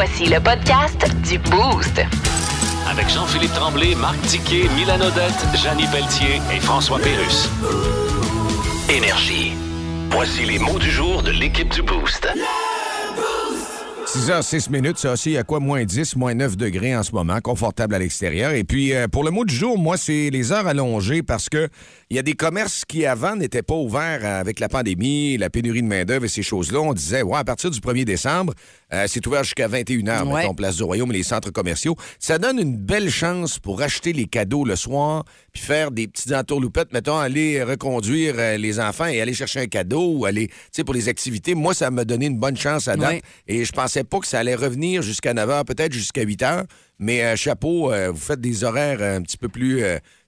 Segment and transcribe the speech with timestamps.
[0.00, 2.00] Voici le podcast du Boost.
[2.88, 7.48] Avec Jean-Philippe Tremblay, Marc Tiquet, Milan Odette, Janine Pelletier et François Pérus.
[8.88, 9.54] Énergie.
[10.12, 12.28] Voici les mots du jour de l'équipe du Boost.
[14.06, 17.96] 6h06 minutes, ça aussi à quoi moins 10, moins 9 degrés en ce moment, confortable
[17.96, 18.52] à l'extérieur.
[18.52, 21.68] Et puis euh, pour le mot du jour, moi, c'est les heures allongées parce que
[22.10, 25.82] il y a des commerces qui avant n'étaient pas ouverts avec la pandémie, la pénurie
[25.82, 26.80] de main-d'œuvre et ces choses-là.
[26.80, 28.54] On disait, ouais, à partir du 1er décembre,
[28.94, 30.40] euh, c'est ouvert jusqu'à 21h, Ouais.
[30.42, 31.96] mettons, place du Royaume et les centres commerciaux.
[32.18, 36.32] Ça donne une belle chance pour acheter les cadeaux le soir, puis faire des petites
[36.32, 40.54] entourloupettes, mettons, aller reconduire euh, les enfants et aller chercher un cadeau ou aller, tu
[40.72, 41.54] sais, pour les activités.
[41.54, 43.10] Moi, ça m'a donné une bonne chance à date.
[43.10, 43.22] Ouais.
[43.48, 46.64] Et je pensais pas que ça allait revenir jusqu'à 9 h, peut-être jusqu'à 8 h.
[47.00, 49.82] Mais euh, chapeau, euh, vous faites des horaires un petit peu plus.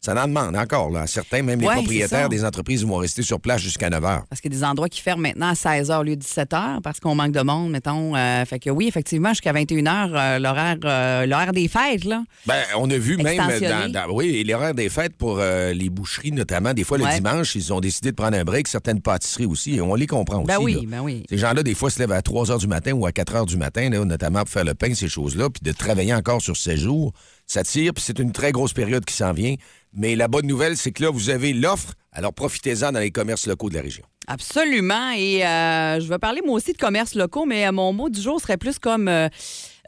[0.08, 1.06] Euh, ça en demande encore, là.
[1.06, 4.22] Certains, même les Ouais, propriétaires des entreprises vont rester sur place jusqu'à 9 h.
[4.28, 6.20] Parce qu'il y a des endroits qui ferment maintenant à 16 h au lieu de
[6.20, 8.16] 17 h parce qu'on manque de monde, mettons.
[8.16, 12.22] Euh, fait que oui, effectivement, jusqu'à 21 h, l'horaire euh, l'horaire des fêtes, là.
[12.46, 16.32] Ben, on a vu même dans, dans- oui, l'horaire des fêtes pour euh, les boucheries
[16.32, 16.72] notamment.
[16.74, 17.16] Des fois, le Ouais.
[17.16, 18.68] dimanche, ils ont décidé de prendre un break.
[18.68, 20.76] Certaines pâtisseries aussi, et on les comprend Ben aussi.
[20.76, 21.24] oui, ben oui.
[21.28, 23.46] Ces gens-là, des fois, se lèvent à 3 h du matin ou à 4 h
[23.46, 26.56] du matin, là, notamment pour faire le pain, ces choses-là, puis de travailler encore sur
[26.56, 27.12] ces jours.
[27.46, 29.56] Ça tire, puis c'est une très grosse période qui s'en vient.
[29.92, 33.46] Mais la bonne nouvelle, c'est que là, vous avez l'offre, alors profitez-en dans les commerces
[33.46, 34.04] locaux de la région.
[34.26, 35.10] Absolument.
[35.16, 38.20] Et euh, je vais parler moi aussi de commerce locaux, mais euh, mon mot du
[38.20, 39.28] jour serait plus comme euh,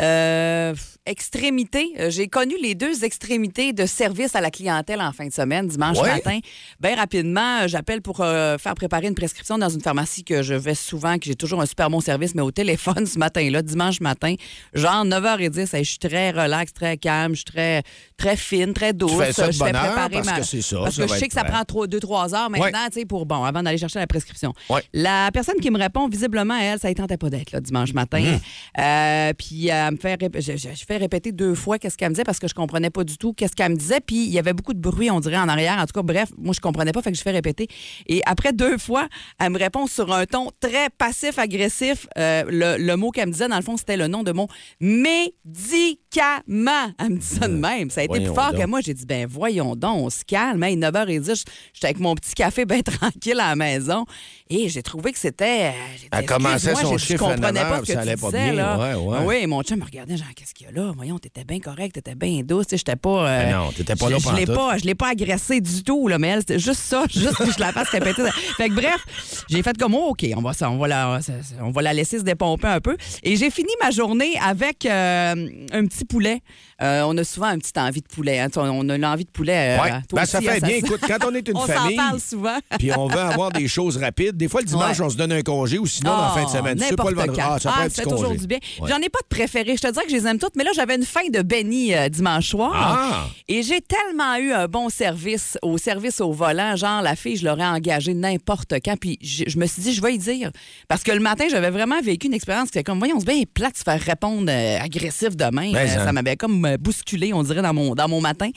[0.00, 0.74] euh,
[1.06, 1.92] extrémité.
[1.98, 5.66] Euh, J'ai connu les deux extrémités de service à la clientèle en fin de semaine,
[5.68, 6.12] dimanche Ouais.
[6.14, 6.38] matin.
[6.80, 10.54] Bien rapidement, euh, j'appelle pour euh, faire préparer une prescription dans une pharmacie que je
[10.54, 14.00] vais souvent, que j'ai toujours un super bon service, mais au téléphone ce matin-là, dimanche
[14.00, 14.34] matin,
[14.74, 17.82] genre 9h10, hey, je suis très relax, très calme, je suis très,
[18.16, 19.12] très fine, très douce.
[19.18, 20.38] fais ça de je fais préparer parce ma...
[20.40, 22.90] que c'est ça, Parce ça que je sais que ça prend 2-3 heures maintenant, Ouais.
[22.92, 24.52] tu sais, pour, bon, avant d'aller chercher la prescription.
[24.70, 24.82] Ouais.
[24.92, 28.20] La personne qui me répond, visiblement, elle, ça ne tentait pas d'être là dimanche matin.
[28.20, 28.80] Mmh.
[28.80, 29.96] Euh, puis me
[30.40, 32.90] je, je- je fais répéter deux fois qu'est-ce qu'elle me disait parce que je comprenais
[32.90, 34.00] pas du tout qu'est-ce qu'elle me disait.
[34.00, 35.78] Puis il y avait beaucoup de bruit, on dirait, en arrière.
[35.78, 37.68] En tout cas, bref, moi, je comprenais pas, fait que je fais répéter.
[38.06, 39.08] Et après deux fois,
[39.40, 42.06] elle me répond sur un ton très passif-agressif.
[42.18, 44.46] Euh, le, le mot qu'elle me disait, dans le fond, c'était le nom de mon
[44.80, 46.92] médicament.
[46.98, 47.90] Elle me dit ça de même.
[47.90, 48.60] Ça a été Voyons plus fort donc.
[48.60, 48.80] que moi.
[48.80, 50.62] J'ai dit, ben voyons donc, on se calme.
[50.62, 54.04] Hey, 9h10, j'étais avec mon petit café bien tranquille à la maison.
[54.50, 55.68] Et j'ai trouvé que c'était.
[55.68, 55.70] euh,
[56.12, 58.52] Elle commençait son chiffre à Je comprenais 9 pas ça allait pas bien.
[58.52, 58.78] là.
[58.78, 59.18] Ouais, ouais.
[59.24, 60.92] Oui, mon chum me regardait, genre, qu'est-ce qu'il y a là?
[60.94, 62.66] Voyons, t'étais bien correct, t'étais bien douce.
[62.70, 63.28] J'étais pas.
[63.28, 65.82] euh, Ben non, t'étais pas je- là Je l'ai pas, je l'ai pas agressé du
[65.82, 68.22] tout, là, mais elle, c'était juste ça, juste que je la fasse répéter.
[68.56, 69.04] Fait que bref,
[69.48, 71.92] j'ai fait comme, oh, OK, on va, ça, on, va la, ça- on va la
[71.92, 72.96] laisser se dépomper un peu.
[73.22, 75.34] Et j'ai fini ma journée avec euh,
[75.72, 76.40] un petit poulet.
[76.82, 78.40] Euh, on a souvent un petit envie de poulet.
[78.40, 78.48] hein.
[78.48, 79.78] Tu sais, On a l'envie de poulet.
[79.78, 79.92] euh, Ouais.
[80.12, 80.76] Ben, ça fait hein, bien.
[80.76, 81.96] Écoute, quand on est une on famille.
[81.96, 82.58] s'en parle souvent.
[82.78, 84.36] Puis on veut avoir des choses rapides.
[84.36, 85.06] Des fois, le dimanche, Ouais.
[85.06, 86.78] on se donne un congé ou sinon, la fin de semaine.
[86.78, 87.40] C'est pas N'importe le vendredi.
[87.42, 88.58] Ah, ça petit fait toujours du bien.
[88.80, 88.88] Ouais.
[88.90, 89.76] J'en ai pas de préféré.
[89.76, 91.94] Je te dirais que je les aime toutes, mais là, j'avais une fin de Benny
[91.94, 92.72] euh, dimanche soir.
[92.74, 93.26] Ah!
[93.48, 96.74] Et j'ai tellement eu un bon service au service au volant.
[96.76, 98.96] Genre, la fille, je l'aurais engagée n'importe quand.
[98.98, 100.50] Puis je, je me suis dit, je vais y dire.
[100.88, 103.42] Parce que le matin, j'avais vraiment vécu une expérience qui était comme, voyons, c'est bien
[103.52, 105.72] plat de se faire répondre euh, agressif demain.
[105.72, 106.04] Ben, ça.
[106.04, 108.50] ça m'avait comme euh, bousculé, on dirait, dans mon, dans mon matin.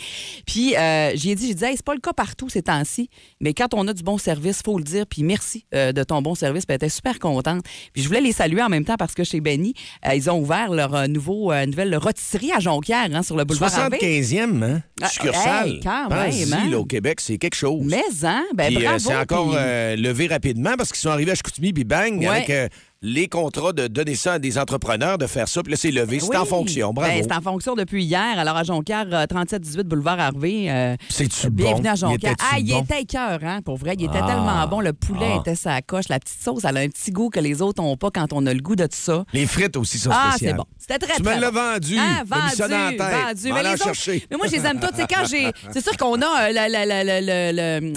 [0.45, 3.09] Puis euh, j'ai dit, j'ai dit, hey, c'est pas le cas partout ces temps-ci,
[3.39, 5.05] mais quand on a du bon service, faut le dire.
[5.07, 6.65] Puis merci euh, de ton bon service.
[6.65, 7.63] Puis elle était super contente.
[7.93, 9.73] Puis je voulais les saluer en même temps parce que chez Benny,
[10.07, 13.97] euh, ils ont ouvert leur nouveau, nouvelle rôtisserie à Jonquière, hein, sur le boulevard Harvey.
[14.01, 14.81] 75e, hein?
[15.01, 15.67] Ah, Succursale.
[15.67, 16.69] hey, quand même, hein?
[16.69, 17.83] là, au Québec, c'est quelque chose.
[17.85, 18.43] Mais, hein?
[18.53, 18.99] Ben, bravo.
[18.99, 22.27] c'est encore puis- levé rapidement parce qu'ils sont arrivés à Chicoutimi, puis bang, Ouais.
[22.27, 25.91] avec les contrats de donner ça à des entrepreneurs, de faire ça, puis là, c'est
[25.91, 26.19] levé.
[26.19, 26.37] C'est Oui.
[26.37, 26.91] en fonction.
[26.93, 27.11] Bravo.
[27.11, 28.39] Ben, c'est en fonction depuis hier.
[28.39, 30.65] Alors, à Jonquière, euh, 37-18 boulevard Harvey.
[30.69, 31.89] euh, C'est-tu Bienvenue bon?
[31.91, 32.31] à Jonquière.
[32.39, 32.81] Il Ah, il bon?
[32.83, 33.59] était cœur, hein?
[33.63, 34.25] Pour vrai, il était Ah.
[34.27, 34.79] tellement bon.
[34.79, 35.39] Le poulet Ah.
[35.41, 36.05] était sa coche.
[36.09, 38.45] La petite sauce, elle a un petit goût que les autres n'ont pas quand on
[38.47, 39.23] a le goût de tout ça.
[39.33, 40.51] Les frites aussi sont Ah, spéciales.
[40.51, 40.65] c'est bon.
[40.79, 41.59] C'était très, Tu très me l'as bon.
[41.73, 41.97] vendu.
[41.99, 42.97] Ah, vendu, vendu.
[42.97, 44.25] Va Mais les autres- chercher.
[44.31, 44.95] mais moi, je les aime toutes.
[44.95, 45.51] C'est quand j'ai.
[45.73, 46.51] C'est sûr qu'on a euh,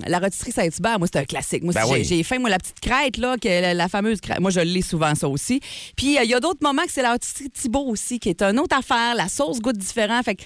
[0.06, 0.98] la, rôtisserie Saint-Hubert.
[0.98, 1.62] Moi, c'est un classique.
[1.62, 2.04] Moi, Ben oui.
[2.04, 4.40] j'ai faim, moi, la petite crête, là, que la, la fameuse crête.
[4.40, 5.60] Moi, je l'ai souvent, ça aussi.
[5.96, 8.42] Puis, euh, il y a d'autres moments que c'est la rôtisserie Thibault aussi, qui est
[8.42, 9.14] une autre affaire.
[9.14, 10.22] La sauce goûte différent.
[10.22, 10.42] Fait que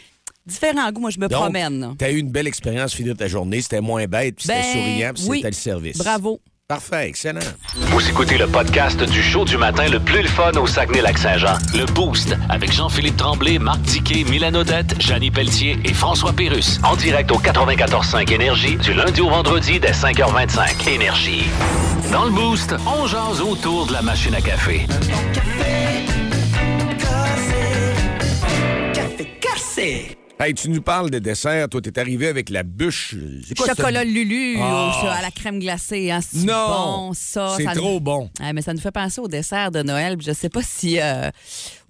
[0.46, 1.80] différents goûts, moi, je me Donc, promène.
[1.80, 1.94] là.
[1.98, 3.60] T'as eu une belle expérience finir ta journée.
[3.62, 5.36] C'était moins bête, puis c'était Ben, souriant, puis oui.
[5.38, 5.98] c'était le service.
[5.98, 6.40] Bravo.
[6.72, 7.40] Parfait, excellent.
[7.74, 11.58] Vous écoutez le podcast du show du matin le plus le fun au Saguenay-Lac-Saint-Jean.
[11.74, 16.80] Le Boost avec Jean-Philippe Tremblay, Marc Diquet, Milan Odette, Janine Pelletier et François Pérus.
[16.82, 20.88] En direct au 94.5 Énergie du lundi au vendredi dès 5h25.
[20.88, 21.44] Énergie.
[22.10, 24.86] Dans le Boost, on jase autour de la machine à café.
[30.44, 31.68] Hey, tu nous parles de dessert.
[31.68, 33.14] Toi, t'es arrivé avec la bûche.
[33.56, 35.00] Quoi Chocolat Lulu Ah.
[35.04, 36.10] au- à la crème glacée.
[36.10, 36.54] Hein, c'est Non,
[37.08, 37.54] bon, ça.
[37.56, 38.28] c'est trop nous- bon.
[38.40, 40.16] Ah, mais ça nous fait penser au dessert de Noël.
[40.20, 41.30] Je sais pas si euh,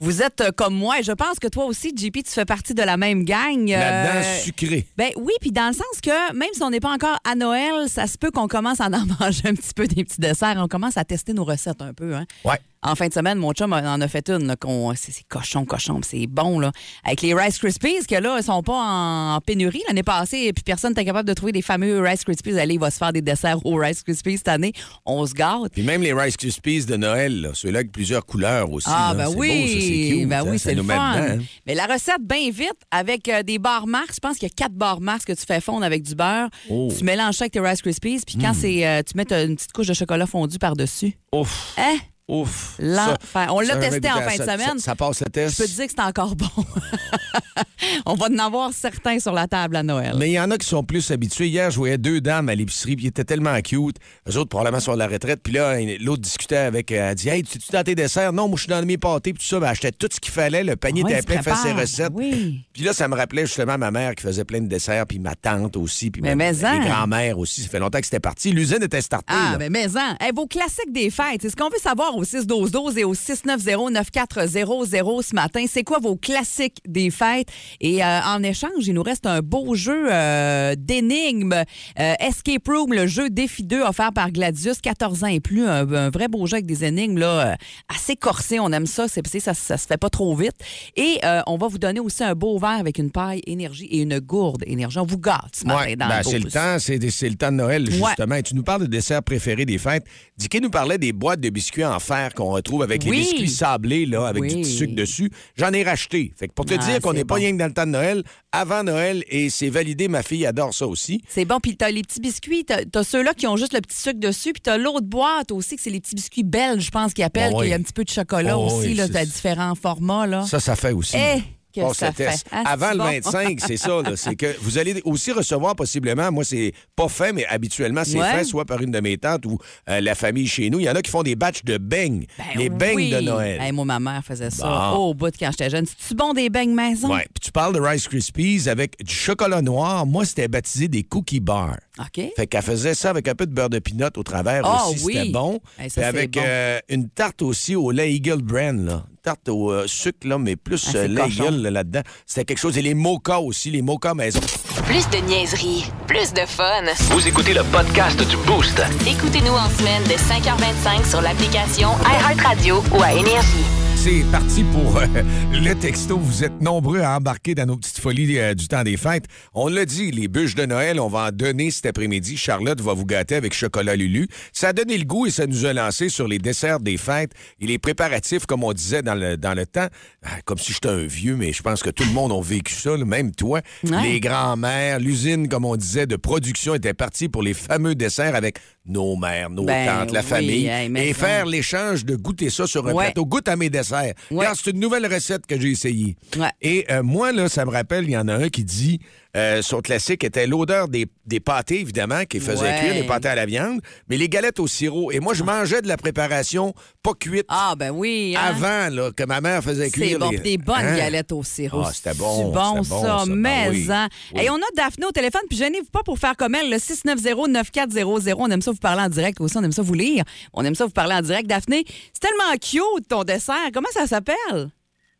[0.02, 0.98] vous êtes euh, comme moi.
[0.98, 3.66] Et je pense que toi aussi, JP, tu fais partie de la même gang.
[3.68, 4.86] La Euh, dent sucrée.
[4.98, 7.88] Ben oui, puis dans le sens que même si on n'est pas encore à Noël,
[7.88, 8.90] ça se peut qu'on commence à en
[9.20, 10.54] manger un petit peu des petits desserts.
[10.58, 12.14] On commence à tester nos recettes un peu.
[12.14, 12.26] Hein.
[12.44, 12.58] Ouais.
[12.84, 14.56] En fin de semaine, mon chum en a fait une.
[14.96, 16.58] C'est cochon, cochon, c'est bon.
[16.58, 16.72] là.
[17.04, 20.90] Avec les Rice Krispies, que là, ils sont pas en pénurie l'année passée, puis personne
[20.90, 22.58] n'était capable de trouver des fameux Rice Krispies.
[22.58, 24.72] Allez, il va se faire des desserts aux Rice Krispies cette année.
[25.06, 25.70] On se gâte.
[25.72, 28.88] Puis même les Rice Krispies de Noël, là, ceux-là avec plusieurs couleurs aussi.
[28.90, 31.14] Ah, là, ben oui, beau, cute, ben hein, oui, c'est le fun.
[31.14, 31.38] dedans, hein.
[31.66, 34.54] Mais la recette, bien vite, avec euh, des barres Mars, je pense qu'il y a
[34.54, 36.48] quatre barres Mars que tu fais fondre avec du beurre.
[36.70, 36.88] Oh.
[36.90, 36.96] Hmm.
[36.96, 39.72] Tu mélanges ça avec tes Rice Krispies, puis quand c'est, euh, tu mets une petite
[39.72, 41.16] couche de chocolat fondu par-dessus.
[41.34, 41.96] Ouf, Hein?
[42.28, 42.76] Ouf.
[42.78, 43.48] L'enfer.
[43.50, 44.78] On l'a ça, testé ça, en fin de ça- semaine.
[44.78, 45.58] Ça, ça passe le Je test.
[45.58, 46.46] peux te dire que c'est encore bon.
[48.06, 50.14] On va en avoir certains sur la table à Noël.
[50.18, 51.48] Mais il y en a qui sont plus habitués.
[51.48, 53.96] Hier, je voyais deux dames à l'épicerie, puis ils étaient tellement cute.
[54.28, 55.40] Eux autres, probablement, sont à la retraite.
[55.42, 56.90] Puis là, l'autre discutait avec.
[56.92, 58.32] euh, Elle dit Hey, tu es dans tes desserts?
[58.32, 59.60] Non, moi, je suis dans mes pâtés, puis tout ça.
[59.60, 60.62] Ben, achetait tout ce qu'il fallait.
[60.64, 62.12] Le panier Ouais, était plein, fait ses recettes.
[62.14, 62.64] Oui.
[62.72, 65.34] Puis là, ça me rappelait justement ma mère qui faisait plein de desserts, puis ma
[65.34, 67.62] tante aussi, puis Mais ma- les grands-mères aussi.
[67.62, 68.52] Ça fait longtemps que c'était parti.
[68.52, 69.26] L'usine était startée.
[69.36, 69.68] Ah, là.
[69.70, 70.16] mais en.
[70.20, 75.22] Hey, vos classiques des fêtes, c'est ce qu'on veut savoir au 6-12-12 et au 690-9400
[75.22, 75.64] ce matin.
[75.68, 77.48] C'est quoi vos classiques des fêtes?
[77.80, 81.52] Et euh, en échange, il nous reste un beau jeu euh, d'énigmes.
[81.98, 85.66] Euh, Escape Room, le jeu Défi 2 offert par Gladius, 14 ans et plus.
[85.66, 87.54] Un, un vrai beau jeu avec des énigmes là, euh,
[87.94, 88.60] assez corsées.
[88.60, 89.06] On aime ça.
[89.08, 89.54] C'est, ça.
[89.54, 90.54] Ça se fait pas trop vite.
[90.96, 94.02] Et euh, on va vous donner aussi un beau verre avec une paille énergie et
[94.02, 94.98] une gourde énergie.
[94.98, 96.98] On vous gâte ce matin Ouais, dans ben, le c'est le temps, c'est
[97.28, 98.08] le temps de Noël, Ouais.
[98.08, 98.34] justement.
[98.36, 100.04] Et tu nous parles de desserts préférés des fêtes.
[100.36, 101.98] Dicky nous parlait des boîtes de biscuits en
[102.34, 103.10] qu'on retrouve avec Oui.
[103.10, 105.30] les biscuits sablés, là, avec du petit sucre dessus.
[105.56, 106.32] J'en ai racheté.
[106.36, 107.92] Fait que pour te Ah, dire qu'on n'est pas rien que dans le temps de
[107.92, 108.22] Noël,
[108.52, 111.22] avant Noël, et c'est validé, ma fille adore ça aussi.
[111.28, 111.58] C'est bon.
[111.60, 112.64] Puis t'as les petits biscuits.
[112.64, 114.52] T'as, t'as ceux-là qui ont juste le petit sucre dessus.
[114.52, 117.52] Puis t'as l'autre boîte aussi, que c'est les petits biscuits belges, je pense, qu'ils appellent,
[117.54, 117.62] Oh oui.
[117.66, 120.44] qu'il y a un petit peu de chocolat Oh aussi, là, t'as différents formats, là.
[120.46, 121.16] Ça, ça fait aussi.
[121.16, 121.42] Eh,
[121.74, 122.48] que Passe ça le test.
[122.48, 122.54] fait?
[122.56, 123.04] Ah, Avant le bon.
[123.04, 124.02] 25, c'est ça.
[124.02, 124.16] là.
[124.16, 128.30] C'est que vous allez aussi recevoir possiblement, moi, c'est pas fait, mais habituellement, c'est Ouais.
[128.32, 129.58] fait soit par une de mes tantes ou
[129.88, 130.78] euh, la famille chez nous.
[130.80, 132.26] Il y en a qui font des batchs de beignes.
[132.38, 133.10] Ben les beignes oui.
[133.10, 133.60] de Noël.
[133.60, 134.98] Hey, moi, ma mère faisait ça Bon.
[135.08, 135.86] au bout de quand j'étais jeune.
[135.86, 137.12] C'est-tu bon des beignes maison?
[137.12, 137.26] Ouais.
[137.34, 140.06] Puis tu parles de Rice Krispies avec du chocolat noir.
[140.06, 141.76] Moi, c'était baptisé des cookie bars.
[141.98, 142.24] OK.
[142.36, 145.04] Fait qu'elle faisait ça avec un peu de beurre de pinot au travers Ah, aussi.
[145.04, 145.12] oui.
[145.14, 145.60] C'était bon.
[145.78, 146.40] Hey, ça, Puis c'est avec bon.
[146.44, 149.04] euh, une tarte aussi au lait Eagle Brand, là.
[149.10, 151.44] Une tarte au euh, sucre, là, mais plus Ah, euh, lait cochon.
[151.44, 152.00] Eagle là, là-dedans.
[152.26, 152.78] C'était quelque chose.
[152.78, 154.40] Et les mochas aussi, les mochas maison.
[154.86, 156.82] Plus de niaiserie, plus de fun.
[157.10, 158.82] Vous écoutez le podcast du Boost.
[159.06, 163.81] Écoutez-nous en semaine de 5h25 sur l'application iHeartRadio ou à Énergie.
[164.04, 165.06] C'est parti pour euh,
[165.52, 166.18] le texto.
[166.18, 169.26] Vous êtes nombreux à embarquer dans nos petites folies euh, du temps des fêtes.
[169.54, 172.36] On l'a dit, les bûches de Noël, on va en donner cet après-midi.
[172.36, 174.26] Charlotte va vous gâter avec chocolat Lulu.
[174.52, 177.30] Ça a donné le goût et ça nous a lancé sur les desserts des fêtes
[177.60, 179.86] et les préparatifs, comme on disait dans le, dans le temps.
[180.24, 182.74] Ah, Comme si j'étais un vieux, mais je pense que tout le monde a vécu
[182.74, 183.60] ça, là, même toi.
[183.84, 184.02] Ouais.
[184.02, 188.58] Les grands-mères, l'usine, comme on disait, de production était partie pour les fameux desserts avec
[188.84, 190.66] nos mères, nos Ben tantes, la oui, famille.
[190.66, 193.04] hey, et faire l'échange de goûter ça sur un Ouais.
[193.04, 193.24] plateau.
[193.24, 194.14] Goûte à mes desserts.
[194.30, 194.46] Ouais.
[194.54, 196.16] C'est une nouvelle recette que j'ai essayée.
[196.36, 196.50] Ouais.
[196.60, 198.98] Et euh, moi, là, ça me rappelle, il y en a un qui dit,
[199.36, 202.78] euh, son classique était l'odeur des, des pâtés, évidemment, qui faisait Ouais.
[202.80, 205.10] cuire les pâtés à la viande, mais les galettes au sirop.
[205.10, 208.34] Et moi, je mangeais de la préparation pas cuite Ah, ben oui.
[208.36, 208.42] hein?
[208.48, 210.08] avant, là, que ma mère faisait cuire.
[210.12, 210.96] C'est bon, les- des bonnes Hein?
[210.96, 211.82] galettes au sirop.
[211.86, 213.24] Ah, c'était C'est bon, bon, c'était bon, ça.
[213.26, 213.86] Ben mais oui.
[213.90, 214.08] hein.
[214.34, 214.42] Oui.
[214.44, 218.34] Et on a Daphné au téléphone, puis gênez-vous pas pour faire comme elle, le 690-9400.
[218.38, 220.24] On aime ça vous parler en direct aussi, on aime ça vous lire.
[220.52, 221.48] On aime ça vous parler en direct.
[221.48, 223.56] Daphné, c'est tellement cute ton dessert.
[223.72, 224.70] Comment ça s'appelle?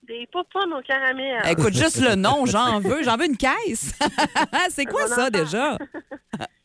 [0.07, 1.41] Des popcorn au caramel.
[1.49, 3.03] Écoute, juste le nom, j'en veux.
[3.05, 3.97] J'en veux une caisse.
[4.71, 5.79] c'est quoi ça déjà?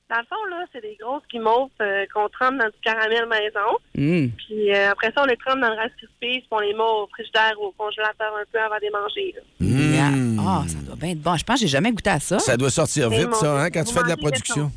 [0.10, 3.76] Dans le fond, là, c'est des grosses guimauves euh, qu'on trempe dans du caramel maison.
[3.98, 4.32] Hum.
[4.38, 6.80] Puis euh, après ça, on les trempe dans le Rice Krispies, puis on les met
[6.80, 9.36] au frigidaire ou au congélateur un peu avant de les manger.
[9.60, 10.40] Mmh.
[10.40, 11.36] Ah, ça doit bien être bon.
[11.36, 12.40] Je pense que j'ai jamais goûté à ça.
[12.40, 14.72] Ça doit sortir vite, ça, hein, quand tu fais de la production.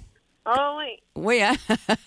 [0.44, 0.98] Ah oui.
[1.14, 1.52] Oui, hein?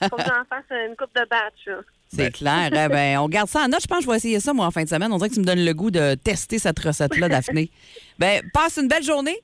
[0.10, 1.86] Faut que j'en fasse une coupe de batch.
[2.16, 2.70] C'est clair.
[2.72, 3.82] Eh ben, on garde ça en note.
[3.82, 5.12] Je pense que je vais essayer ça, moi, en fin de semaine.
[5.12, 7.70] On dirait que tu me donnes le goût de tester cette recette-là, Daphné.
[8.20, 9.36] Ben, passe une belle journée.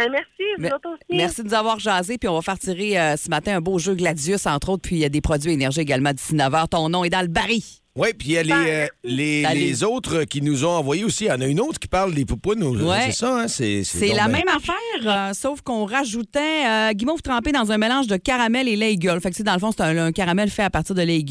[0.00, 1.16] Euh, merci, vous Me- autres aussi.
[1.16, 2.18] Merci de nous avoir jasé.
[2.18, 4.82] Puis on va faire tirer euh, ce matin un beau jeu Gladius, entre autres.
[4.82, 6.68] Puis il y a des produits énergie également d'ici 9 h.
[6.68, 7.62] Ton nom est dans le baril.
[7.96, 11.24] Oui, puis il y a les, euh, les, les autres qui nous ont envoyé aussi.
[11.24, 12.62] Il y en a une autre qui parle des poupounes.
[12.62, 13.06] Ouais.
[13.06, 13.48] C'est ça, hein?
[13.48, 13.82] C'est
[14.14, 18.16] la ben- même affaire, euh, sauf qu'on rajoutait euh, guimauve trempé dans un mélange de
[18.16, 19.18] caramel et lait Eagle.
[19.22, 21.24] Fait que, dans le fond, c'est un, un caramel fait à partir de lait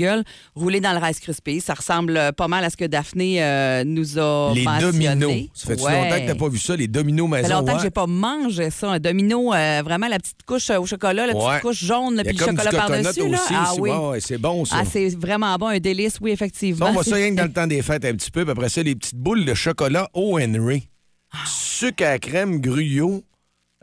[0.56, 1.62] roulé dans le Rice Krispies.
[1.62, 5.08] Ça ressemble pas mal à ce que Daphné euh, nous a Les mentionné.
[5.10, 5.50] dominos.
[5.54, 5.92] Ça fait Ouais.
[5.92, 7.56] longtemps que t'as pas vu ça, les dominos Ça fait maison.
[7.60, 7.84] longtemps que ouais.
[7.84, 8.90] j'ai pas mangé ça.
[8.90, 12.72] Un domino, vraiment la petite couche au chocolat, la petite couche jaune, puis le chocolat
[12.72, 13.22] par-dessus.
[13.52, 13.92] Ah oui.
[14.20, 14.78] C'est bon, ça.
[14.80, 16.55] Ah, c'est vraiment bon, un délice, oui, effectivement.
[16.56, 18.44] Ça, on va ça rien que dans le temps des fêtes un petit peu.
[18.44, 20.40] Puis après ça, les petites boules de chocolat O.
[20.40, 20.88] Henry.
[21.32, 21.38] Ah.
[21.46, 23.24] Sucre à crème gruyot.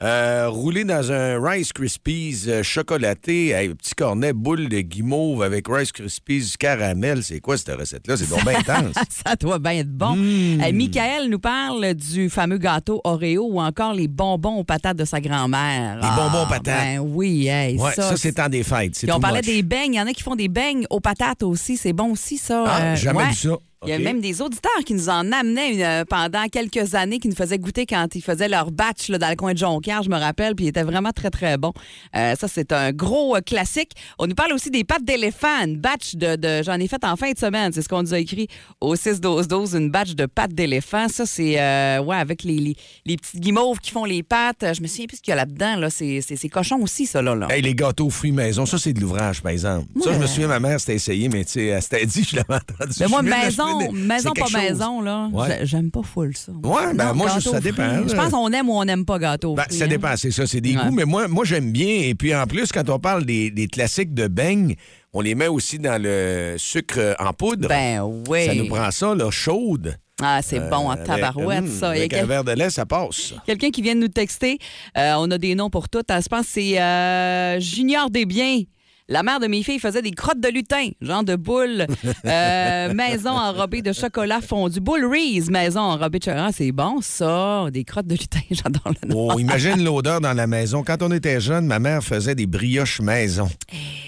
[0.02, 5.66] Euh, roulé dans un Rice Krispies euh, chocolaté, hey, petit cornet, boule de guimauve avec
[5.68, 7.22] Rice Krispies caramel.
[7.22, 8.16] C'est quoi cette recette-là?
[8.16, 8.94] C'est donc bien intense.
[9.26, 10.16] Ça doit bien être bon.
[10.16, 10.60] Mmh.
[10.62, 15.04] Euh, Michael nous parle du fameux gâteau Oreo ou encore les bonbons aux patates de
[15.04, 15.96] sa grand-mère.
[16.02, 16.64] Les bonbons aux patates.
[16.64, 19.04] Ben oui, hey, Ouais, ça, ça, c'est temps des fêtes.
[19.08, 19.46] On parlait much.
[19.46, 19.94] des beignes.
[19.94, 21.76] Il y en a qui font des beignes aux patates aussi.
[21.76, 22.64] C'est bon aussi, ça.
[22.66, 23.28] Ah, Euh, jamais ouais.
[23.28, 23.56] vu ça.
[23.84, 27.18] Il y a même des auditeurs qui nous en amenaient une- euh, pendant quelques années,
[27.18, 30.02] qui nous faisaient goûter quand ils faisaient leur batch là, dans le coin de Jonquière,
[30.02, 31.72] je me rappelle, puis il était vraiment très, très bon.
[32.16, 33.92] Euh, ça, c'est un gros euh, classique.
[34.18, 36.36] On nous parle aussi des pâtes d'éléphant, une batch de...
[36.36, 38.46] de- J'en ai fait en fin de semaine, c'est ce qu'on nous a écrit
[38.80, 41.08] au 6-12-12, une batch de pâtes d'éléphant.
[41.08, 44.64] Ça, c'est, euh, ouais, avec les, les, les petites guimauves qui font les pâtes.
[44.74, 45.90] Je me souviens plus ce qu'il y a là-dedans, là.
[45.90, 46.20] C'est,
[46.50, 47.34] cochon aussi, ça, là.
[47.34, 47.48] là.
[47.50, 49.86] Hey, les gâteaux aux fruits maison, ça, c'est de l'ouvrage, par exemple.
[50.02, 52.36] Ça, je me souviens, ma mère s'était essayée, mais tu sais, elle s'était dit, je
[52.36, 52.92] l'avais entendu.
[53.00, 55.60] Mais moi, me- je maison, maison pas maison, là, Ouais.
[55.64, 56.52] j'aime pas full ça.
[56.52, 58.06] Ouais, ben, moi, je- ça dépend.
[58.06, 59.54] Je pense qu'on aime ou on n'aime pas gâteau.
[59.54, 59.88] Ben, fruits, ça hein.
[59.88, 60.84] dépend, c'est ça, c'est des Ouais.
[60.84, 62.00] goûts, mais moi, moi j'aime bien.
[62.02, 64.74] Et puis en plus, quand on parle des, des classiques de beignes,
[65.12, 67.68] on les met aussi dans le sucre en poudre.
[67.68, 68.46] Ben oui.
[68.46, 69.96] Ça nous prend ça, là, chaude.
[70.24, 71.88] Ah, c'est bon en tabarouette, hum, ça.
[71.88, 73.34] A Avec un verre de lait, ça passe.
[73.44, 74.58] quelqu'un qui vient de nous texter.
[74.96, 76.06] Euh, on a des noms pour toutes.
[76.10, 78.60] Je pense que c'est euh, Junior Desbiens.
[79.08, 81.86] La mère de mes filles faisait des crottes de lutin, genre de boule
[82.24, 84.80] euh, maison enrobée de chocolat fondu.
[84.80, 86.46] Boule Reese, maison enrobée de chocolat.
[86.46, 87.66] Ah, c'est bon, ça.
[87.72, 89.28] Des crottes de lutin, j'adore le nom.
[89.34, 90.82] Oh, imagine l'odeur dans la maison.
[90.84, 93.48] Quand on était jeune, ma mère faisait des brioches maison.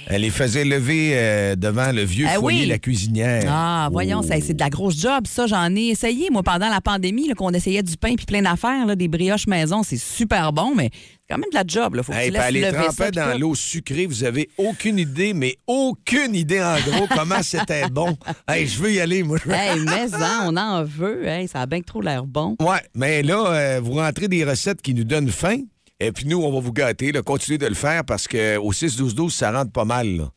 [0.07, 2.67] Elle les faisait lever euh, devant le vieux Eh foyer oui.
[2.67, 3.45] la cuisinière.
[3.49, 5.47] Ah, voyons, ça, c'est de la grosse job, ça.
[5.47, 9.09] J'en ai essayé, moi, pendant la pandémie, qu'on essayait du pain puis plein d'affaires, des
[9.09, 9.83] brioches maison.
[9.83, 10.91] C'est super bon, mais
[11.29, 11.95] quand même de la job.
[11.95, 12.03] Là.
[12.03, 12.83] Faut que Hey, tu laisses ça.
[12.83, 14.07] trempait puis dans l'eau sucrée.
[14.07, 18.17] Vous avez aucune idée, mais aucune idée en gros comment c'était bon.
[18.49, 19.39] Hey, je veux y aller, moi.
[19.49, 21.27] Hey, mais hein, on en veut.
[21.27, 22.57] Hey, ça a bien que trop l'air bon.
[22.61, 25.59] Ouais, mais là, euh, vous rentrez des recettes qui nous donnent faim.
[26.01, 27.13] Et puis nous, on va vous gâter.
[27.13, 30.07] Là, continuez de le faire parce qu'au 6-12-12, ça rentre pas mal.
[30.17, 30.29] là.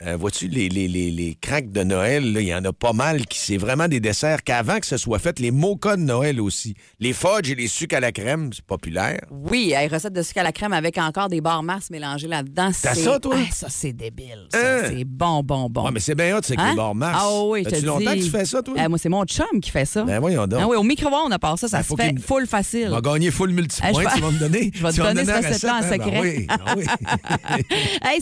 [0.00, 3.58] Euh, vois-tu, les, les, cracks de Noël, il y en a pas mal qui c'est
[3.58, 6.74] vraiment des desserts qu'avant que ce soit fait, les mochas de Noël aussi.
[6.98, 9.20] Les fudge et les sucres à la crème, c'est populaire.
[9.30, 12.70] Oui, les recettes de sucre à la crème avec encore des barres mars mélangées là-dedans.
[12.82, 13.36] T'as ça, toi?
[13.36, 14.48] Ah, ça, c'est débile.
[14.54, 14.84] Hein?
[14.88, 15.84] C'est bon, bon, bon.
[15.84, 16.70] Ouais, mais c'est bien hot, c'est que hein?
[16.70, 17.18] les barres mars.
[17.22, 18.74] Ah oui, je te longtemps que tu fais ça, toi?
[18.74, 20.04] Ben, moi, c'est mon chum qui fait ça.
[20.04, 20.60] Ben voyons donc.
[20.62, 22.88] Ah oui, au micro-ondes, part ça, ça ben, se fait full facile.
[22.88, 24.70] On va gagner full multipoint, ah, tu vas me donner.
[24.74, 25.86] Je vais te donner cette recette-là en hein?
[25.90, 26.20] ben secret.
[26.22, 26.46] oui,
[26.78, 26.84] oui.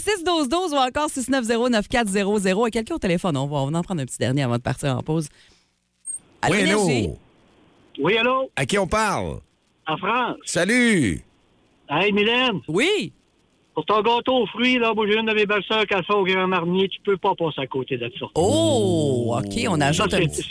[0.01, 2.71] 6 12 12 ou encore 690 9400.
[2.71, 5.29] Quelqu'un au téléphone, on va, en prendre un petit dernier avant de partir en pause.
[6.43, 7.19] Allô, oui, allô?
[7.99, 8.51] Oui, allô?
[8.57, 9.41] À qui on parle?
[9.87, 10.37] En France.
[10.45, 11.23] Salut.
[11.89, 12.61] Hey, Mylène?
[12.69, 13.13] Oui?
[13.75, 16.15] Pour ton gâteau aux fruits, là, moi, j'ai une de mes belles-sœurs qui a fait
[16.15, 16.89] au Grand Marnier.
[16.89, 18.27] Tu peux pas passer à côté de ça.
[18.35, 19.67] Oh, OK.
[19.69, 20.45] On ajoute un petit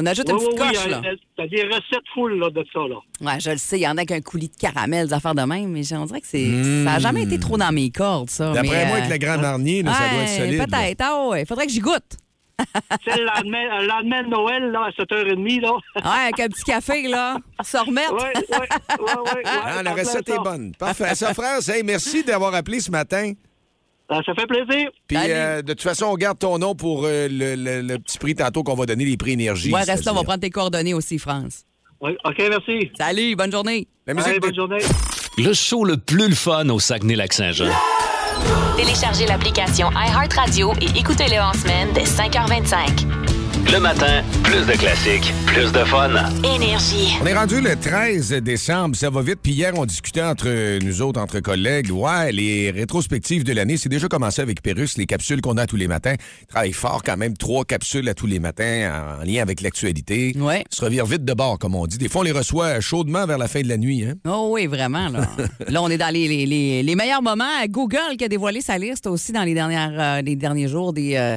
[0.00, 1.02] on ajoute Oui, une petite oui, oui, coche, elle- là.
[1.36, 2.96] T'as des recettes full là, de ça, là.
[3.20, 3.78] Ouais, je le sais.
[3.78, 6.20] Il y en a qu'un coulis de caramel, des affaires de même, mais on dirait
[6.20, 6.84] que c'est, Mm.
[6.84, 8.52] ça n'a jamais été trop dans mes cordes, ça.
[8.52, 10.64] D'après mais, moi, euh, avec le Grand Marnier, là, ça doit être solide.
[10.66, 11.00] Peut-être.
[11.04, 11.44] Ah ouais.
[11.44, 12.16] Faudrait que j'y goûte.
[12.60, 12.64] Tu
[13.12, 15.72] sais, le lendemain, le lendemain de Noël, là, à 7h30, là.
[15.96, 17.36] Ouais, avec un petit café, là.
[17.62, 18.12] Se remettre.
[18.14, 20.34] Ouais, ouais, ouais, ouais, Ah, ouais, la recette ça.
[20.34, 20.72] est bonne.
[20.74, 21.14] Parfait.
[21.14, 23.32] Ça, France, hey, merci d'avoir appelé ce matin.
[24.10, 24.88] Ça fait plaisir.
[25.06, 28.18] Puis, euh, de toute façon, on garde ton nom pour euh, le, le- le petit
[28.18, 29.70] prix tantôt qu'on va donner, les prix énergie.
[29.72, 31.64] Ouais, reste là, on va prendre tes coordonnées aussi, France.
[32.00, 32.90] Ouais, OK, merci.
[32.98, 33.86] Salut, bonne journée.
[34.06, 34.78] La musique Allez, de- bonne journée.
[35.36, 37.70] Le show le plus le fun au Saguenay-Lac-Saint-Jean.
[38.76, 43.27] Téléchargez l'application iHeartRadio et écoutez-le en semaine dès 5h25.
[43.70, 46.08] Le matin, plus de classiques, plus de fun.
[46.42, 47.16] Énergie.
[47.22, 49.38] On est rendu le 13 décembre, ça va vite.
[49.42, 51.90] Puis hier, on discutait entre nous autres, entre collègues.
[51.92, 55.76] Ouais, les rétrospectives de l'année, c'est déjà commencé avec Pérus, les capsules qu'on a tous
[55.76, 56.14] les matins.
[56.42, 60.34] Il travaille fort quand même, trois capsules à tous les matins en lien avec l'actualité.
[60.38, 60.64] Ouais.
[60.70, 61.98] Se revire vite de bord, comme on dit.
[61.98, 64.04] Des fois, on les reçoit chaudement vers la fin de la nuit.
[64.04, 64.14] Hein?
[64.26, 65.08] Oh oui, vraiment.
[65.10, 65.28] Là,
[65.68, 67.44] là on est dans les, les- les- les meilleurs moments.
[67.68, 71.16] Google qui a dévoilé sa liste aussi dans les, dernières, euh, les derniers jours des,
[71.16, 71.36] euh,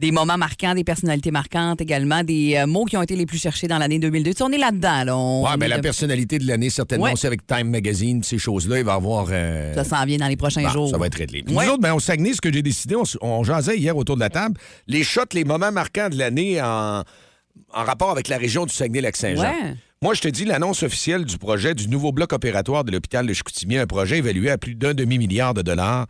[0.00, 3.38] des moments marquants, des personnalités marquantes également, des euh, mots qui ont été les plus
[3.38, 4.30] cherchés dans l'année 2002.
[4.32, 5.04] Tu sais, on est là-dedans.
[5.04, 5.16] Là.
[5.16, 7.12] On- Ouais, on mais la de- personnalité de l'année, certainement Ouais.
[7.12, 9.26] aussi avec Time Magazine, ces choses-là, il va y avoir.
[9.30, 10.90] euh, Ça s'en vient dans les prochains Bon, jours.
[10.90, 11.44] Ça va être réglé.
[11.46, 14.20] Nous autres, ben, au Saguenay, ce que j'ai décidé, on, on jasait hier autour de
[14.20, 17.00] la table, les shots, les moments marquants de l'année en,
[17.74, 19.42] en rapport avec la région du Saguenay-Lac-Saint-Jean.
[19.42, 19.74] Ouais.
[20.02, 23.34] Moi, je te dis l'annonce officielle du projet du nouveau bloc opératoire de l'hôpital de
[23.34, 26.06] Chicoutimi, un projet évalué à plus d'un demi-milliard de dollars.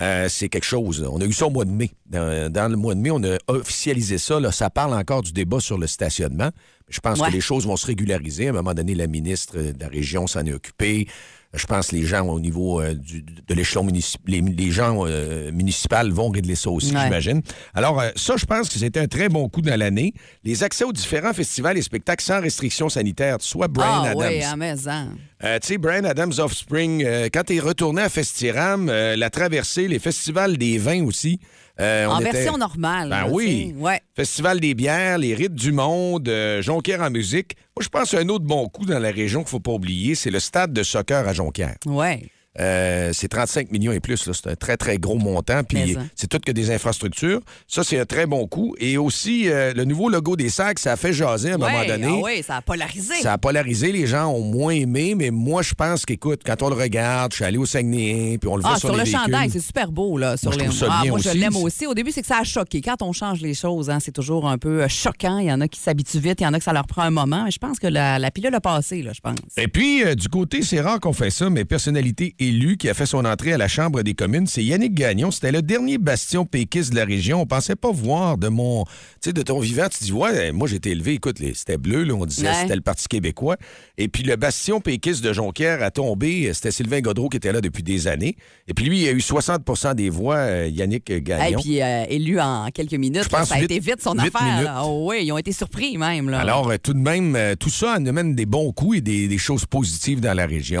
[0.00, 1.06] Euh, c'est quelque chose.
[1.08, 1.90] On a eu ça au mois de mai.
[2.06, 4.40] Dans, dans le mois de mai, on a officialisé ça.
[4.40, 6.50] Là, ça parle encore du débat sur le stationnement.
[6.88, 7.28] Je pense Ouais.
[7.28, 8.48] que les choses vont se régulariser.
[8.48, 11.06] À un moment donné, la ministre de la région s'en est occupée.
[11.54, 15.04] Je pense que les gens au niveau euh, du- de l'échelon municipal, les, les gens
[15.06, 17.02] euh, municipaux vont régler ça aussi, Ouais.
[17.04, 17.42] j'imagine.
[17.74, 20.12] Alors, euh, ça, je pense que c'était un très bon coup dans l'année.
[20.42, 24.28] Les accès aux différents festivals et spectacles sans restrictions sanitaires, soit Brian ah Adams.
[24.28, 25.08] oui, à maison.
[25.44, 29.88] Euh, tu sais, Brian Adams Offspring, euh, quand t'es retourné à Festiram, euh, la traversée,
[29.88, 31.38] les festivals des vins aussi.
[31.80, 33.08] Euh, En on était- version normale.
[33.10, 33.74] Ben là, oui.
[33.78, 34.00] Ouais.
[34.14, 37.56] Festival des bières, les rites du monde, euh, Jonquière en musique.
[37.76, 40.30] Moi, je pense un autre bon coup dans la région qu'il faut pas oublier, c'est
[40.30, 41.76] le stade de soccer à Jonquière.
[41.86, 42.22] Ouais.
[42.60, 44.26] Euh, c'est 35 millions et plus.
[44.26, 44.32] là.
[44.34, 45.62] C'est un très, très gros montant.
[45.64, 47.40] Puis c'est tout que des infrastructures.
[47.66, 48.74] Ça, c'est un très bon coup.
[48.78, 51.84] Et aussi, euh, le nouveau logo des sacs, ça a fait jaser à un moment
[51.86, 52.06] donné.
[52.08, 53.14] ah ouais, ça a polarisé.
[53.22, 56.68] Ça a polarisé, les gens ont moins aimé, mais moi, je pense qu'écoute, quand on
[56.68, 58.98] le regarde, je suis allé au Saguenay, puis on le voit Ah, sur, sur, les
[58.98, 59.20] le véhicules.
[59.24, 60.36] chandail, c'est super beau, là.
[60.36, 60.72] Sur Moi, je les...
[60.76, 61.38] ça ah, bien moi, je aussi.
[61.38, 61.86] l'aime aussi.
[61.86, 62.80] Au début, c'est que ça a choqué.
[62.80, 65.38] Quand on change les choses, hein, c'est toujours un peu euh, choquant.
[65.38, 67.02] Il y en a qui s'habituent vite, il y en a que ça leur prend
[67.02, 67.44] un moment.
[67.44, 69.34] Mais je pense que la, la pilule a passé, là, je pense.
[69.56, 72.94] Et puis, euh, du côté, c'est rare qu'on fait ça, mais personnalité élue qui a
[72.94, 75.30] fait son entrée à la Chambre des communes, c'est Yannick Gagnon.
[75.30, 77.40] C'était le dernier bastion péquiste de la région.
[77.40, 78.84] On pensait pas voir de mon...
[78.84, 78.90] Tu
[79.30, 82.14] sais, de ton vivant, tu dis, ouais, moi, j'ai été élevé, écoute, c'était bleu, là,
[82.14, 82.54] on disait, Ouais.
[82.62, 83.56] c'était le Parti québécois.
[83.98, 86.50] Et puis, le bastion péquiste de Jonquière a tombé.
[86.54, 88.36] C'était Sylvain Godreau qui était là depuis des années.
[88.68, 91.60] Et puis, lui, il a eu 60% des voix, euh, Yannick Et Gagnon.
[91.60, 94.82] puis, euh, élu en quelques minutes, Je là, ça a été vite son affaire.
[94.84, 96.30] Oh, oui, ils ont été surpris même.
[96.30, 96.40] Là.
[96.40, 99.64] Alors, euh, tout de même, tout ça amène des bons coups et des, des choses
[99.66, 100.80] positives dans la région.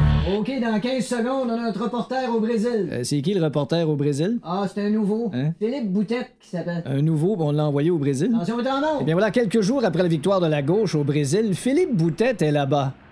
[0.61, 2.89] dans 15 secondes, on a notre reporter au Brésil.
[2.91, 4.39] Euh, c'est qui le reporter au Brésil?
[4.43, 5.31] Ah, c'est un nouveau.
[5.33, 5.53] Hein?
[5.59, 6.83] Philippe Boutette qui s'appelle.
[6.85, 8.31] Un nouveau, on l'a envoyé au Brésil.
[8.35, 8.57] Attention,
[9.01, 12.41] Eh bien voilà, quelques jours après la victoire de la gauche au Brésil, Philippe Boutette
[12.41, 12.93] est là-bas.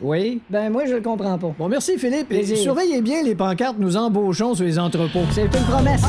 [0.00, 0.40] Oui.
[0.50, 1.54] ben moi, je le comprends pas.
[1.58, 2.30] Bon, merci Philippe.
[2.32, 5.24] Et surveillez bien les pancartes nous embauchons sur les entrepôts.
[5.32, 6.02] C'est une promesse.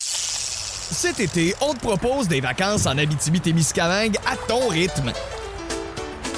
[0.00, 5.12] Cet été, on te propose des vacances en Abitibi-Témiscamingue à ton rythme.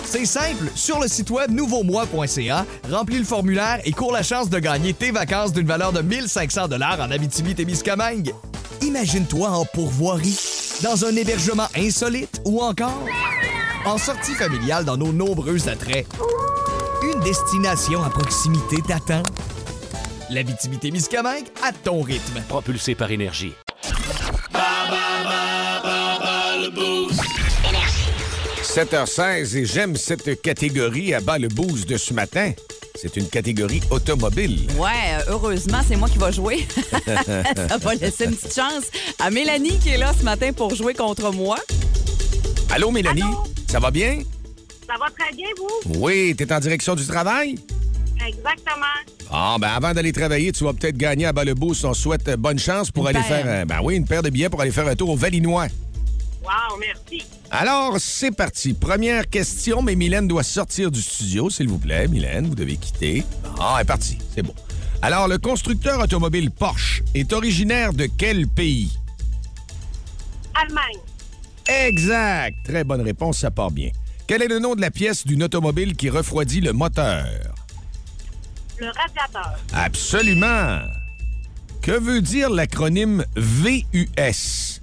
[0.04, 4.58] C'est simple, sur le site web nouveaumois.ca, remplis le formulaire et cours la chance de
[4.58, 8.32] gagner tes vacances d'une valeur de 1500 dollars en Abitibi-Témiscamingue.
[8.80, 10.38] Imagine-toi en pourvoirie,
[10.82, 13.04] dans un hébergement insolite ou encore
[13.88, 16.06] en sortie familiale dans nos nombreux attraits.
[17.02, 19.22] Une destination à proximité t'attend.
[20.30, 22.42] L'Abitibi-Témiscamingue à ton rythme.
[22.48, 23.54] Propulsé par énergie.
[28.62, 32.52] 7h16 et j'aime cette catégorie à bas le boost de ce matin.
[32.94, 34.66] C'est une catégorie automobile.
[34.76, 36.66] Ouais, euh, heureusement, c'est moi qui va jouer.
[37.06, 38.84] ça va laisser une petite chance
[39.18, 41.56] à Mélanie qui est là ce matin pour jouer contre moi.
[42.70, 43.22] Allô, Mélanie?
[43.68, 44.20] Ça va bien?
[44.86, 45.98] Ça va très bien, vous?
[46.00, 47.56] Oui, t'es en direction du travail?
[48.26, 48.86] Exactement.
[49.30, 51.84] Ah, ben avant d'aller travailler, tu vas peut-être gagner à bas le boost.
[51.84, 53.44] On souhaite euh, bonne chance pour Une aller paire.
[53.44, 55.66] faire, un- ben oui, une paire de billets pour aller faire un tour au Valinois.
[56.42, 57.24] Wow, merci.
[57.50, 58.72] Alors, c'est parti.
[58.72, 62.08] Première question, mais Mylène doit sortir du studio, s'il vous plaît.
[62.08, 63.22] Mylène, vous devez quitter.
[63.60, 64.18] Ah, elle est partie.
[64.34, 64.54] C'est bon.
[65.02, 68.90] Alors, le constructeur automobile Porsche est originaire de quel pays?
[70.54, 70.98] Allemagne.
[71.68, 72.56] Exact.
[72.64, 73.90] Très bonne réponse, ça part bien.
[74.26, 77.26] Quel est le nom de la pièce d'une automobile qui refroidit le moteur?
[78.78, 79.58] Le radiateur.
[79.72, 80.80] Absolument.
[81.82, 84.80] Que veut dire l'acronyme VUS?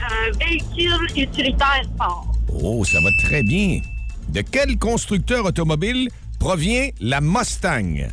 [0.00, 2.32] Un véhicule utilitaire sport.
[2.52, 3.80] Oh, ça va très bien.
[4.28, 8.08] De quel constructeur automobile provient la Mustang?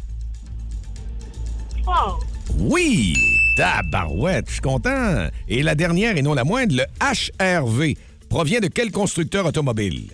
[1.84, 2.19] Ford.
[2.58, 3.35] Oui!
[3.56, 5.28] Tabarouette, je suis content.
[5.48, 7.94] Et la dernière et non la moindre, le HRV
[8.30, 10.12] provient de quel constructeur automobile?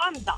[0.00, 0.36] Honda.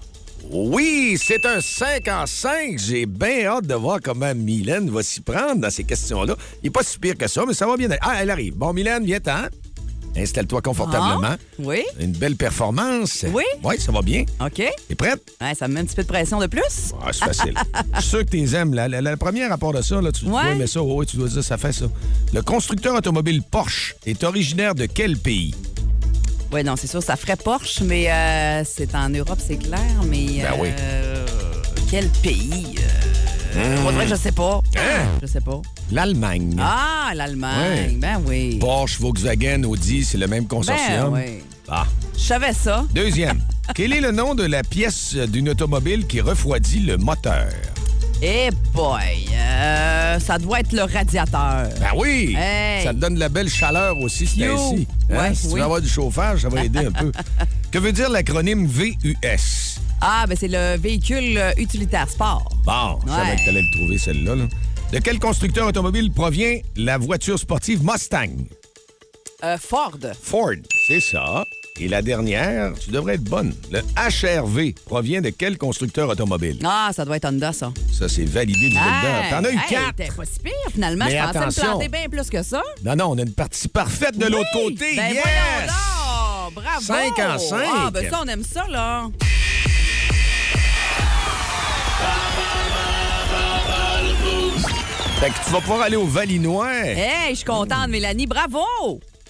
[0.50, 2.78] Oui, c'est un 5 en 5.
[2.78, 6.36] J'ai bien hâte de voir comment Mylène va s'y prendre dans ces questions-là.
[6.62, 7.90] Il n'est pas si pire que ça, mais ça va bien.
[7.90, 7.98] aller.
[8.02, 8.54] Ah, elle arrive.
[8.54, 9.46] Bon, Mylène, viens-t'en.
[10.16, 11.20] Installe-toi confortablement.
[11.34, 11.84] Ah, oui.
[12.00, 13.24] Une belle performance.
[13.32, 13.44] Oui?
[13.62, 14.24] Oui, ça va bien.
[14.40, 14.62] OK.
[14.88, 15.22] T'es prête?
[15.40, 16.92] Ouais, ça me met un petit peu de pression de plus.
[17.04, 17.54] Ah, c'est facile.
[17.96, 18.72] Je suis sûr que tu aimes.
[18.74, 20.52] La, la- la première rapport de ça, là, tu dois Ouais.
[20.52, 20.80] aimer ça.
[20.82, 21.84] Oui, tu dois dire ça fait ça.
[22.32, 25.54] Le constructeur automobile Porsche est originaire de quel pays?
[26.52, 29.80] Oui, non, c'est sûr, ça ferait Porsche, mais euh, c'est en Europe, c'est clair.
[30.08, 30.68] Mais Ben oui.
[30.80, 31.26] euh,
[31.90, 32.76] quel pays?
[32.78, 33.12] Euh,
[33.86, 34.60] on dirait que je sais pas.
[34.76, 35.06] Hein?
[35.22, 35.60] Je sais pas.
[35.90, 36.56] L'Allemagne.
[36.60, 37.92] Ah, l'Allemagne.
[37.92, 37.96] Ouais.
[37.98, 38.58] Ben oui.
[38.58, 41.12] Porsche, Volkswagen, Audi, c'est le même consortium.
[41.12, 41.42] Ben oui.
[41.68, 41.86] Ah.
[42.16, 42.84] Je savais ça.
[42.94, 43.40] Deuxième.
[43.74, 47.48] Quel est le nom de la pièce d'une automobile qui refroidit le moteur?
[48.22, 51.68] Eh boy, euh, ça doit être le radiateur.
[51.78, 52.34] Ben oui!
[52.38, 52.82] Hey.
[52.82, 54.88] Ça te donne de la belle chaleur aussi, c'est ainsi.
[55.10, 55.18] Hein?
[55.18, 55.58] Ouais, si tu oui.
[55.58, 57.12] veux avoir du chauffage, ça va aider un peu.
[57.70, 59.65] Que veut dire l'acronyme VUS?
[60.00, 62.48] Ah, ben c'est le véhicule euh, utilitaire sport.
[62.64, 64.34] Bon, je savais que t'allais le trouver, celle-là.
[64.36, 64.44] là.
[64.92, 68.44] De quel constructeur automobile provient la voiture sportive Mustang?
[69.44, 69.98] Euh, Ford.
[70.22, 70.52] Ford,
[70.86, 71.44] c'est ça.
[71.78, 73.54] Et la dernière, tu devrais être bonne.
[73.70, 76.58] Le HRV provient de quel constructeur automobile?
[76.64, 77.70] Ah, ça doit être Honda, ça.
[77.92, 79.96] Ça, c'est validé du Hey, T'en as eu hey, quatre.
[79.96, 81.04] T'es pas si pire, finalement.
[81.04, 81.62] Mais je pensais attention.
[81.64, 82.62] me planter bien plus que ça.
[82.82, 84.96] Non, non, on a une partie parfaite de l'autre côté.
[84.96, 85.24] Ben yes!
[86.54, 86.80] Bravo!
[86.80, 87.68] Cinq en cinq.
[87.74, 89.08] Ah, ben ça, on aime ça, là.
[95.20, 96.70] Fait que tu vas pouvoir aller au Valinois.
[96.74, 98.26] Hey, je suis contente, Mélanie.
[98.26, 98.60] Bravo!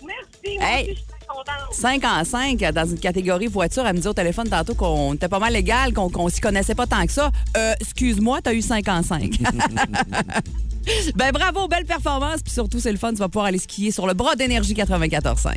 [0.05, 0.59] Merci.
[0.59, 0.83] Moi Hey.
[0.83, 1.75] aussi, je suis très contente.
[1.75, 3.87] 5 en 5 dans une catégorie voiture.
[3.87, 6.75] Elle me dit au téléphone tantôt qu'on était pas mal légal, qu'on qu'on s'y connaissait
[6.75, 7.31] pas tant que ça.
[7.57, 9.31] Euh, excuse-moi, t'as eu 5 en 5.
[11.15, 12.43] ben bravo, belle performance.
[12.43, 13.11] Puis surtout, c'est le fun.
[13.13, 15.55] Tu vas pouvoir aller skier sur le bras d'énergie 94.5.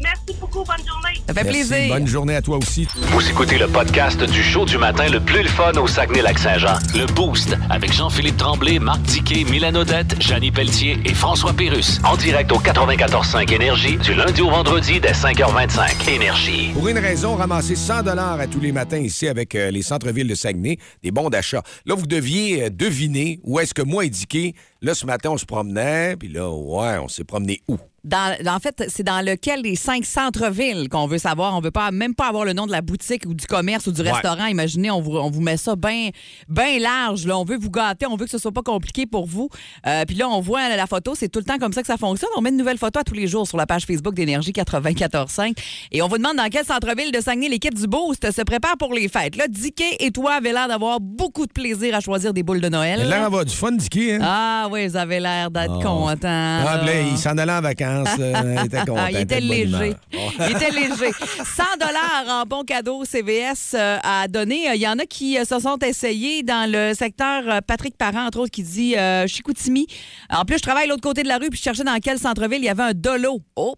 [0.00, 0.64] Merci beaucoup.
[0.64, 1.20] Bonne journée.
[1.26, 1.68] Ça fait Merci.
[1.68, 1.94] plaisir.
[1.94, 2.86] Bonne journée à toi aussi.
[2.96, 6.78] Vous écoutez le podcast du show du matin le plus le fun au Saguenay-Lac-Saint-Jean.
[6.94, 12.00] Le Boost avec Jean-Philippe Tremblay, Marc Tiquet, Milan Odette, Janine Pelletier et François Pérus.
[12.04, 16.08] En direct au 94.5 Énergie du lundi au vendredi dès 5h25.
[16.08, 16.70] Énergie.
[16.74, 20.28] Pour une raison, ramasser 100 dollars à tous les matins ici avec euh, les centres-villes
[20.28, 21.62] de Saguenay, des bons d'achat.
[21.86, 25.38] Là, vous deviez euh, deviner où est-ce que moi et Dicky, là, ce matin, on
[25.38, 27.76] se promenait, puis là, ouais, on s'est promené où?
[28.04, 31.56] Dans, en fait, c'est dans lequel des cinq centres-villes qu'on veut savoir.
[31.56, 33.92] On veut pas même pas avoir le nom de la boutique ou du commerce ou
[33.92, 34.12] du Ouais.
[34.12, 34.46] restaurant.
[34.46, 36.10] Imaginez, on vous, on vous met ça bien
[36.48, 37.26] ben large.
[37.26, 37.36] Là.
[37.38, 39.48] On veut vous gâter, on veut que ce soit pas compliqué pour vous.
[39.86, 41.14] Euh, Puis là, on voit la photo.
[41.14, 42.30] C'est tout le temps comme ça que ça fonctionne.
[42.36, 45.56] On met une nouvelle photo à tous les jours sur la page Facebook d'Énergie 94.5.
[45.92, 48.94] Et on vous demande dans quel centre-ville de Saguenay l'équipe du Boost se prépare pour
[48.94, 49.36] les fêtes.
[49.36, 52.68] Là, Dicky et toi avez l'air d'avoir beaucoup de plaisir à choisir des boules de
[52.68, 53.08] Noël.
[53.08, 54.18] L'air d'avoir du fun, Dicky, hein?
[54.22, 55.80] Ah oui, vous avez l'air d'être Oh.
[55.80, 56.18] content.
[56.24, 56.80] Ah,
[57.10, 57.97] il s'en allait en vacances.
[58.06, 58.96] Euh, il était content.
[58.98, 59.94] Ah, il était de bonne léger.
[60.12, 61.12] Il était léger.
[61.12, 64.68] 100 dollars en bon cadeau CVS euh, à donner.
[64.70, 68.40] Euh, Il y en a qui se sont essayés dans le secteur Patrick Parent, entre
[68.40, 69.86] autres, qui dit euh, Chicoutimi.
[70.30, 72.18] En plus, je travaille de l'autre côté de la rue puis je cherchais dans quel
[72.18, 73.40] centre-ville il y avait un dolo.
[73.56, 73.74] Oh!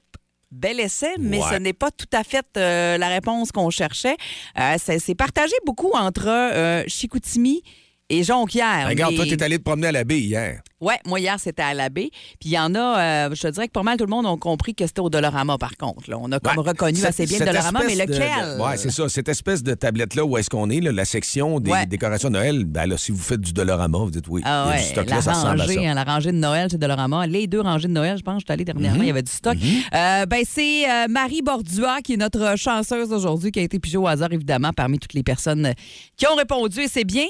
[0.52, 1.44] Bel essai, mais Ouais.
[1.48, 4.16] ce n'est pas tout à fait euh, la réponse qu'on cherchait.
[4.58, 7.62] Euh, c'est c'est partagé beaucoup entre euh, Chicoutimi
[8.10, 8.86] et Jonquière.
[8.88, 10.60] Regarde, toi, Les- t'es allé te promener à la baie hier.
[10.80, 12.08] Ouais, moi hier c'était à la baie.
[12.40, 14.24] Puis il y en a, euh, je te dirais que pas mal tout le monde
[14.24, 16.08] ont compris que c'était au Dolorama par contre.
[16.08, 16.16] là.
[16.18, 16.70] On a comme Ouais.
[16.70, 18.58] reconnu assez bien le Dolorama, mais lequel?
[18.58, 19.06] ouais, c'est ça.
[19.10, 21.84] Cette espèce de tablette-là, où est-ce qu'on est, là, la section des Ouais.
[21.84, 24.40] décorations de Noël, ben là, si vous faites du Dolorama, vous dites oui.
[24.44, 27.26] Ah ouais, du stock la là, ça rangée, hein, la rangée de Noël, c'est Dolorama.
[27.26, 29.04] Les deux rangées de Noël, je pense, je suis allée dernièrement, Mhm.
[29.04, 29.56] il y avait du stock.
[29.94, 33.98] Euh, ben, c'est euh, Marie Bordua qui est notre chanceuse aujourd'hui, qui a été pigée
[33.98, 35.74] au hasard, évidemment, parmi toutes les personnes
[36.16, 36.80] qui ont répondu.
[36.80, 37.26] Et c'est bien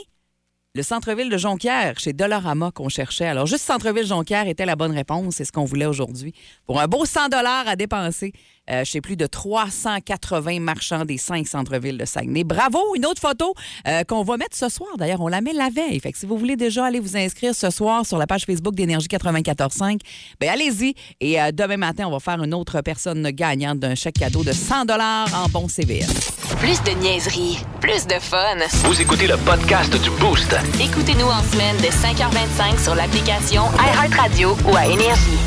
[0.74, 3.26] le centre-ville de Jonquière, chez Dolorama, qu'on cherchait.
[3.26, 5.34] Alors, juste centre-ville Jonquière était la bonne réponse.
[5.34, 6.32] C'est ce qu'on voulait aujourd'hui.
[6.64, 8.32] Pour un beau 100 à dépenser
[8.70, 12.44] euh, chez plus de 380 marchands des cinq centres-villes de Saguenay.
[12.44, 12.78] Bravo!
[12.94, 13.52] Une autre photo
[13.88, 14.90] euh, qu'on va mettre ce soir.
[14.96, 15.98] D'ailleurs, on la met la veille.
[15.98, 18.76] Fait que si vous voulez déjà aller vous inscrire ce soir sur la page Facebook
[18.76, 19.98] d'Énergie 94.5,
[20.38, 20.94] ben allez-y.
[21.20, 24.52] Et euh, demain matin, on va faire une autre personne gagnante d'un chèque cadeau de
[24.52, 26.39] 100 en bon CVS.
[26.58, 28.56] Plus de niaiserie, plus de fun.
[28.84, 30.54] Vous écoutez le podcast du Boost.
[30.80, 35.38] Écoutez-nous en semaine de 5h25 sur l'application iHeartRadio ou à Énergie.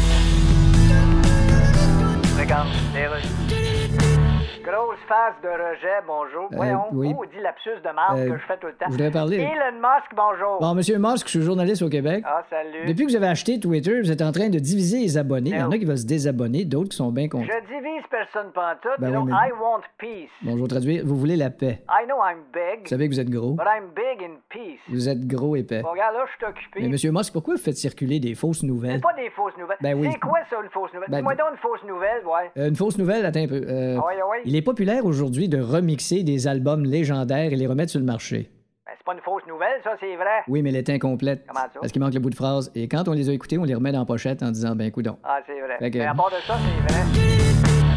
[4.63, 6.45] Grosse face de rejet, bonjour.
[6.53, 7.13] Euh, Voyons, oui.
[7.17, 8.85] oh, dit lapsus de marde Euh, que je fais tout le temps?
[8.87, 10.59] je voudrais parler- Elon Musk, bonjour.
[10.61, 12.23] Bon, Monsieur Musk, je suis journaliste au Québec.
[12.25, 12.85] Ah, salut.
[12.87, 15.51] Depuis que vous avez acheté Twitter, vous êtes en train de diviser les abonnés.
[15.51, 17.43] Il y en a qui veulent se désabonner, d'autres qui sont bien contents.
[17.45, 18.99] Je divise personne pantoute.
[18.99, 20.29] Ben oui, mais- I want peace.
[20.41, 21.03] Bon, je vais traduire.
[21.05, 21.83] Vous voulez la paix.
[21.89, 23.53] I know I'm big, Vous savez que vous êtes gros.
[23.53, 24.79] but I'm big in peace.
[24.89, 25.81] Vous êtes gros épais.
[25.81, 26.81] Bon, regarde, là, je suis occupé.
[26.81, 28.95] Mais Monsieur Musk, pourquoi vous faites circuler des fausses nouvelles?
[28.95, 29.77] C'est pas des fausses nouvelles.
[29.81, 30.09] Ben oui.
[30.11, 31.09] C'est quoi ça, une fausse nouvelle?
[31.09, 32.51] Ben- Dis-moi donc une fausse nouvelle, ouais.
[32.57, 33.61] Euh, une fausse nouvelle, attends un peu.
[33.67, 34.41] Euh, Ah ouais, ah ouais.
[34.45, 38.49] Il est populaire aujourd'hui de remixer des albums légendaires et les remettre sur le marché.
[38.85, 40.41] Ben, c'est pas une fausse nouvelle, ça, c'est vrai.
[40.47, 41.43] Oui, mais elle est incomplète.
[41.47, 41.79] Comment ça?
[41.79, 42.71] Parce qu'il manque le bout de phrase.
[42.75, 44.91] Et quand on les a écoutés, on les remet dans la pochette en disant, ben,
[44.91, 45.17] coudon.
[45.23, 45.77] Ah, c'est vrai.
[45.79, 47.01] Fait que- Mais à part de ça, c'est vrai.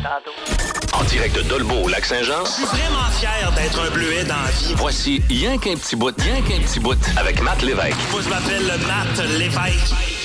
[0.04, 1.00] À tantôt.
[1.00, 4.50] En direct de Dolbeau au Lac-Saint-Jean, Je suis vraiment fier d'être un bleuet dans la
[4.50, 4.74] vie.
[4.76, 7.96] voici Rien qu'un petit bout, rien qu'un petit bout avec Matt Lévesque.
[8.12, 10.15] Moi, je m'appelle Matt Lévesque.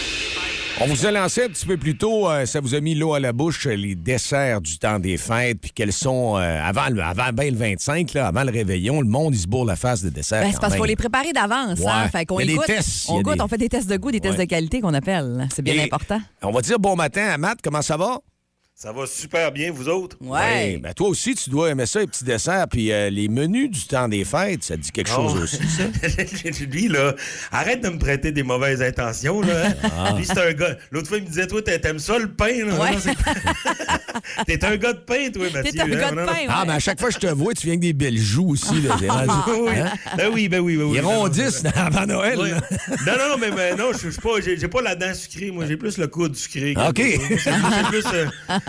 [0.84, 3.14] On vous a lancé un petit peu plus tôt, euh, ça vous a mis l'eau
[3.14, 6.90] à la bouche, euh, les desserts du temps des fêtes, puis quels sont, euh, avant,
[6.90, 9.76] le- avant ben le 25, là, avant le réveillon, le monde, il se bourre la
[9.76, 10.42] face de dessert.
[10.42, 11.78] Ben, c'est parce qu'il faut les préparer d'avance.
[11.80, 11.86] Ouais.
[11.88, 12.08] Hein?
[12.10, 14.10] Fait qu'on écoute, tests, il y on goûte, des- on fait des tests de goût,
[14.10, 15.48] des tests de qualité qu'on appelle.
[15.54, 16.20] C'est bien Et important.
[16.42, 18.18] On va dire bon matin à Matt, comment ça va?
[18.82, 20.18] Ça va super bien, vous autres?
[20.22, 20.80] Ouais.
[20.82, 23.86] ben toi aussi, tu dois aimer ça, les petits desserts, puis euh, les menus du
[23.86, 25.84] temps des fêtes, ça te dit quelque chose aussi, ça?
[26.72, 27.14] Lui, là,
[27.52, 29.68] arrête de me prêter des mauvaises intentions, là.
[29.84, 30.14] Ah.
[30.18, 30.76] Lui, c'est un gars.
[30.90, 32.74] L'autre fois, il me disait, toi, t'a- t'aimes ça, le pain, là?
[32.80, 32.92] Ouais.
[32.94, 35.80] Non, c'est- T'es un gars de pain, toi, Mathieu.
[35.80, 35.88] un hein?
[35.90, 36.28] gars de Non, non.
[36.28, 36.46] pain, ouais.
[36.50, 38.50] Ah, mais à chaque fois que je te vois, tu viens avec des belles joues
[38.50, 38.96] aussi, là.
[38.96, 39.74] rendu- oui.
[39.80, 39.92] Hein?
[40.18, 40.98] Ben oui, ben oui, ben oui.
[40.98, 42.40] Ils Non, non, rondissent avant Noël.
[42.40, 42.50] Ouais.
[42.50, 42.62] là.
[43.06, 45.52] Non, non, non, mais, mais non, je je suis pas, j'ai pas la dent sucrée.
[45.52, 46.74] Moi, j'ai plus le coude sucré.
[46.76, 47.00] OK.
[47.46, 48.26] Moi, plus, euh,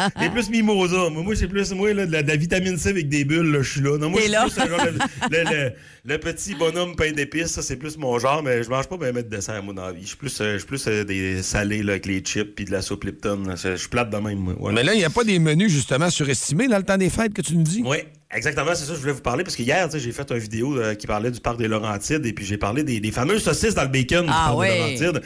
[0.21, 1.09] j'ai plus mimosa.
[1.11, 3.51] Moi, moi, c'est plus, moi, là, de, la, de la vitamine C avec des bulles,
[3.53, 3.99] là, je suis là.
[3.99, 4.67] Non, moi, T'es je suis là?
[4.67, 4.85] plus genre,
[5.31, 5.73] le, le- le-
[6.05, 9.15] le petit bonhomme pain d'épices, ça, c'est plus mon genre, mais je mange pas ben
[9.15, 10.03] mettre de dessert, moi, dans la vie.
[10.03, 12.65] Je suis plus, euh, je suis plus euh, des salés, là, avec les chips puis
[12.65, 13.45] de la soupe Lipton.
[13.57, 14.55] Je je suis plate de même, moi.
[14.59, 14.75] Voilà.
[14.77, 17.33] Mais là, il n'y a pas des menus, justement, surestimés dans le temps des fêtes
[17.35, 17.83] que tu nous dis?
[17.85, 17.99] Oui,
[18.33, 20.77] exactement, c'est ça que je voulais vous parler parce que hier, j'ai fait une vidéo
[20.79, 23.75] euh, qui parlait du parc des Laurentides et puis j'ai parlé des, des fameuses saucisses
[23.75, 24.71] dans le bacon du Ah parc ouais.
[24.99, 25.23] des Laurentides.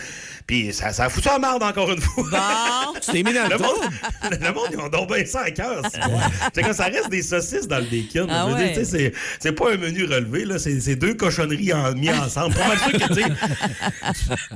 [0.46, 2.24] Puis ça, ça a foutu la merde encore une fois.
[2.30, 2.92] Bon.
[3.06, 3.76] Tu t'es mis dans le monde,
[4.40, 5.82] le monde, ils ont donc bien ça à cœur.
[6.54, 8.26] c'est comme ça reste des saucisses dans le bacon.
[8.30, 8.72] Ah ouais.
[8.84, 10.58] c'est, c'est pas un menu relevé, là.
[10.58, 12.54] C'est, deux cochonneries en- mis ensemble.
[12.54, 13.22] Pas mal sûr que, tu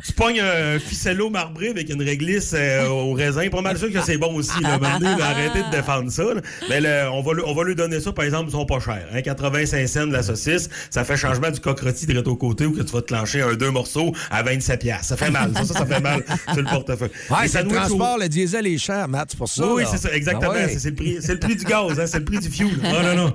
[0.07, 3.49] tu- pognes un ficello marbré avec une réglisse euh, au raisin.
[3.51, 4.79] Pas mal sûr que c'est bon aussi, là.
[4.79, 6.41] Là, arrêtez de défendre ça, là.
[6.69, 6.81] Mais
[7.23, 9.07] va, on va lui donner ça, par exemple, sont pas chers.
[9.13, 10.69] Hein, 85 cents de la saucisse.
[10.91, 13.55] Ça fait changement du coq-rôti de au côté où que tu vas te clencher un
[13.55, 15.05] deux morceaux à 27 piastres.
[15.07, 15.53] Ça fait mal.
[15.55, 16.23] Ça, ça, ça fait mal
[16.53, 17.11] sur le portefeuille.
[17.31, 19.67] Ouais, c'est le sandwichs au- transport, le diesel est cher, Matt, c'est pour ça.
[19.73, 20.53] oui, c'est ça, exactement.
[20.55, 20.77] Ah ouais.
[20.79, 22.71] C'est- le, prix- c'est le prix du gaz, hein, c'est le prix du fuel.
[22.83, 23.35] Non, non, non.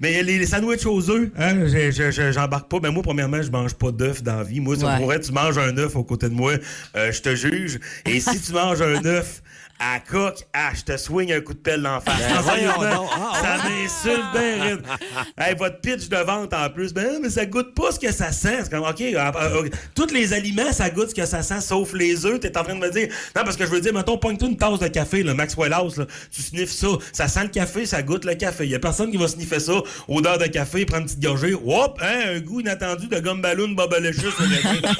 [0.00, 2.80] Mais les, les sandwichs aux œufs, hein, je- je- je- j'embarque pas.
[2.80, 4.58] Ben moi, premièrement, je mange pas d'œufs dans la vie.
[4.60, 4.96] Moi, ça Ouais.
[4.98, 6.54] pourrait, tu manges un œuf aux côtés de moi,
[6.96, 7.78] euh, je te juge.
[8.04, 9.40] Et si tu manges un œuf
[9.78, 12.20] à coque, ah, je te swing un coup de pelle d'en face.
[12.20, 13.06] Ben, voyons.
[13.12, 14.78] Ah, ça m'insulte bien.
[15.36, 18.30] Hey, votre pitch de vente en plus, ben mais ça goûte pas ce que ça
[18.30, 18.58] sent.
[18.62, 19.70] C'est comme, OK, ah, ah, ok.
[19.94, 22.40] tous les aliments, ça goûte ce que ça sent, sauf les œufs.
[22.40, 24.56] T'es en train de me dire, non, parce que je veux dire, mettons, pogne-toi une
[24.56, 26.06] tasse de café, le Maxwell House, là.
[26.30, 28.64] tu sniffes ça, ça sent le café, ça goûte le café.
[28.64, 29.74] Il y a personne qui va sniffer ça,
[30.08, 33.70] odeur de café, prendre une petite gorgée, hop, hein, un goût inattendu de gomme ballon,
[33.70, 34.34] bobolechus.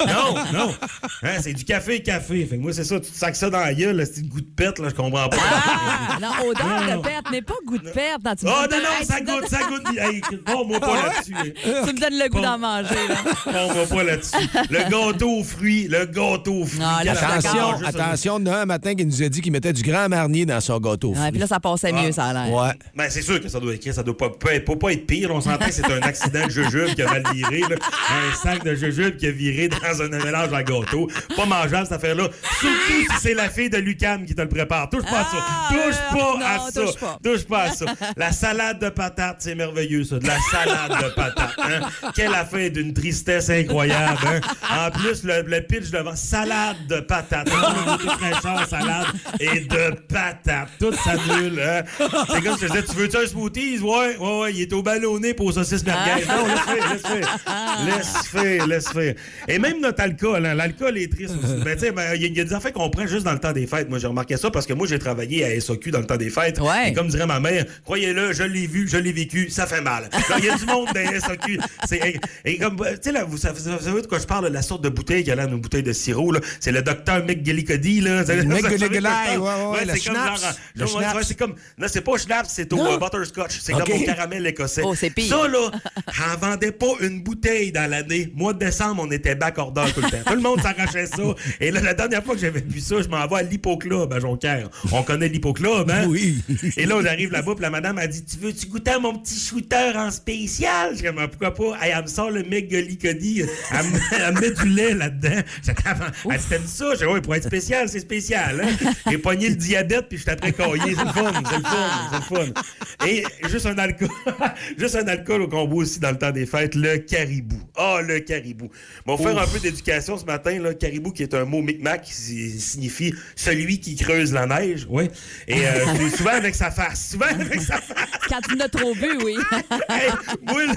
[0.07, 0.75] non, non,
[1.23, 2.45] hein, c'est du café, café.
[2.45, 4.41] Fait que moi, c'est ça, tu te sacs ça dans la gueule, là, c'est goût
[4.41, 5.37] de pète, là, je comprends pas.
[5.41, 6.97] Ah, non, odeur Non.
[6.97, 8.23] de perte, mais pas goût de perte.
[8.23, 9.83] Non, tu me Oh non, non, hey, ça tu goûte, ça goûte.
[9.97, 11.33] Hey, bon, moi Ah pas là-dessus.
[11.37, 11.83] hein.
[11.87, 12.95] Tu me donnes le goût d'en manger.
[13.09, 13.67] Là.
[13.67, 14.35] On va pas là-dessus.
[14.69, 16.79] Le gâteau aux fruits, le gâteau aux fruits.
[16.79, 17.77] Non, là, Attention, d'accord.
[17.79, 19.73] Juste un- attention, il y en a un matin qui nous a dit qu'il mettait
[19.73, 21.13] du grand marnier dans son gâteau.
[21.15, 22.53] Ouais, puis là, ça passait mieux, ça a l'air.
[22.53, 22.71] Ouais.
[22.95, 25.31] Ben, c'est sûr que ça doit écrire, ça doit pas, pas, pas- pas être pire.
[25.33, 27.75] On s'entend que c'est un accident de jujube qui a mal viré, là.
[28.09, 31.09] Un sac de jujube qui a viré dans un mélange à gâteau.
[31.35, 32.29] Pas mangeable, cette affaire-là.
[32.59, 34.89] Surtout si c'est la fille de Lucam qui te le prépare.
[34.89, 35.29] Touche pas à ça.
[35.37, 36.81] Ah, Touche euh, pas non, à ça.
[36.81, 37.17] touche pas.
[37.23, 37.85] Touche pas à ça.
[38.17, 40.17] La salade de patates, c'est merveilleux, ça.
[40.19, 41.55] De la salade de patates.
[41.57, 42.11] Hein?
[42.15, 44.17] Quelle affaire d'une tristesse incroyable.
[44.25, 44.87] Hein?
[44.87, 47.49] En plus, le, le pitch devant, salade de patates.
[47.49, 49.07] Fraîcheur, salade
[49.39, 50.69] et de patates.
[50.79, 51.59] Tout s'annule.
[51.61, 51.83] Hein?
[52.31, 53.79] C'est comme si je disais, tu veux-tu un smoothies?
[53.79, 54.53] Ouais, ouais, ouais.
[54.53, 56.25] Il est au ballonné pour saucisse merguez.
[56.25, 57.37] Non, laisse faire, laisse faire.
[57.85, 59.15] Laisse faire, laisse faire.
[59.47, 60.53] Et même notre alcool, hein?
[60.53, 61.55] l'alcool est triste aussi.
[61.63, 63.23] Ben, tu sais, ben, il y, a- il y a des affaires qu'on prend juste
[63.25, 63.89] dans le temps des fêtes.
[63.89, 66.29] Moi, j'ai remarqué ça parce que moi, j'ai travaillé à SOQ dans le temps des
[66.29, 66.59] fêtes.
[66.59, 66.89] Ouais.
[66.89, 70.09] Et comme dirait ma mère, croyez-le, je l'ai vu, je l'ai vécu, ça fait mal.
[70.37, 71.59] Il y a du monde dans SOQ.
[71.91, 74.61] Et, et comme, tu sais, là, vous savez, vous savez de quoi je parle, la
[74.61, 76.39] sorte de bouteille qu'il y a là, une bouteille de sirop, là.
[76.59, 78.23] C'est le docteur McGillicuddy, là.
[78.25, 80.59] Je McGillicuddy, ouais, ouais, ouais, le c'est comme schnapps.
[80.75, 80.87] Le
[81.23, 81.35] c'est
[81.77, 83.59] non, c'est pas schnapps, c'est au euh, butterscotch.
[83.59, 84.81] C'est comme au caramel écossais.
[84.83, 85.29] Oh, c'est pire.
[85.29, 85.71] Ça, là,
[86.11, 88.31] j'en vendais pas une bouteille dans l'année.
[88.35, 90.23] Mois de décembre, on était back order tout le temps.
[90.25, 91.23] Tout le monde s'arrachait ça.
[91.59, 94.19] Et là, la dernière fois que j'avais vu ça, je m'en vais à l'Hippoclub à
[94.19, 94.34] Jonquière.
[94.35, 94.69] Jonquière.
[94.91, 96.05] On connaît l'Hippoclub, hein?
[96.07, 96.37] Oui.
[96.77, 99.39] Et là, j'arrive là-bas, puis la madame a dit Tu veux-tu goûter à mon petit
[99.39, 100.95] shooter en spécial?
[100.95, 101.77] Je dis Ah, Pourquoi pas?
[101.85, 103.41] Hey, elle me sort le mec Golicody.
[103.71, 105.41] Elle, me- elle me met du lait là-dedans.
[105.67, 106.85] Elle T'aimes ça?
[106.93, 108.61] Je dis Ouais, pour être spécial, c'est spécial.
[108.61, 108.89] Hein?
[109.09, 110.95] J'ai pogné le diabète, puis je suis après caillé.
[110.95, 113.07] C'est le fun, c'est le fun, c'est le fun.
[113.07, 114.09] Et juste un alcool,
[114.77, 117.59] juste un alcool qu'on boit aussi dans le temps des fêtes, le caribou.
[117.75, 118.69] Ah, le caribou.
[119.05, 120.73] Bon, faire un peu d'éducation ce matin, là.
[120.73, 124.85] Caribou, qui est un mot micmac qui si- signifie celui qui creuse la neige.
[124.89, 125.09] Oui.
[125.47, 127.09] Et euh, souvent avec sa face.
[127.11, 128.09] Souvent avec sa face.
[128.29, 129.37] Quand tu n'as trop bu, oui.
[129.89, 130.09] Hey,
[130.41, 130.73] moi, là,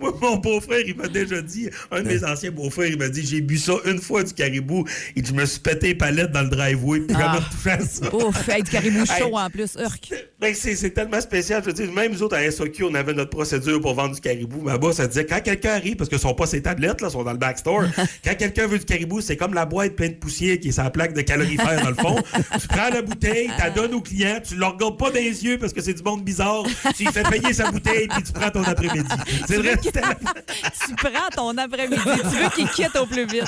[0.00, 3.26] moi, mon beau-frère, il m'a déjà dit, un de mes anciens beaux-frères, il m'a dit
[3.26, 4.84] j'ai bu ça une fois du caribou.
[5.16, 7.40] Et je me suis pété les palettes dans le driveway, puis Ah.
[7.66, 8.14] à ça.
[8.14, 9.74] Ouf, hey, du caribou Hey, chaud en plus.
[9.78, 10.12] Urk.
[10.40, 11.60] Ben, c'est tellement spécial.
[11.62, 14.20] Je veux dire, même nous autres, à SOQ, on avait notre procédure pour vendre du
[14.20, 14.62] caribou.
[14.62, 17.08] Ma boss, elle disait, quand quelqu'un arrive, parce que ce sont pas ses tablettes, là,
[17.08, 17.82] ils sont dans le backstore,
[18.24, 20.88] quand quelqu'un veut du caribou, c'est comme la boîte pleine de poussière qui est sa
[20.90, 22.16] plaque de calorifère dans le fond.
[22.60, 25.44] tu prends la bouteille, tu la donnes au client, tu le regardes pas dans les
[25.44, 26.62] yeux parce que c'est du monde bizarre,
[26.96, 29.08] tu lui fais payer sa bouteille, puis tu prends ton après-midi.
[29.46, 30.14] C'est vrai, la-
[30.86, 32.00] Tu prends ton après-midi.
[32.04, 33.44] Tu veux qu'il quitte au plus vite.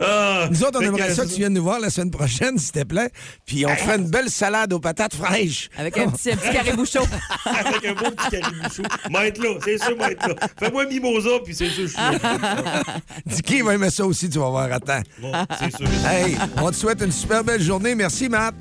[0.00, 2.56] Ah, Nous autres, on aimerait que- ça que tu viennes nous voir la semaine prochaine,
[2.58, 3.10] s'il te plaît.
[3.46, 5.70] Puis on te fait une belle salade aux patates fraîches.
[5.76, 7.06] Avec un petit, un petit caribou chaud.
[7.44, 8.82] Avec un beau petit caribou chaud.
[9.10, 10.34] Moi, être là, c'est sûr, moi, être là.
[10.58, 12.82] Fais-moi un mimosa, puis c'est sûr, je suis là.
[13.26, 14.72] Dicky va aimer ça aussi, tu vas voir.
[14.72, 15.02] Attends.
[15.20, 15.88] Bon, c'est sûr.
[16.06, 17.94] Hey, on te souhaite une super belle journée.
[17.94, 18.54] Merci, Matt.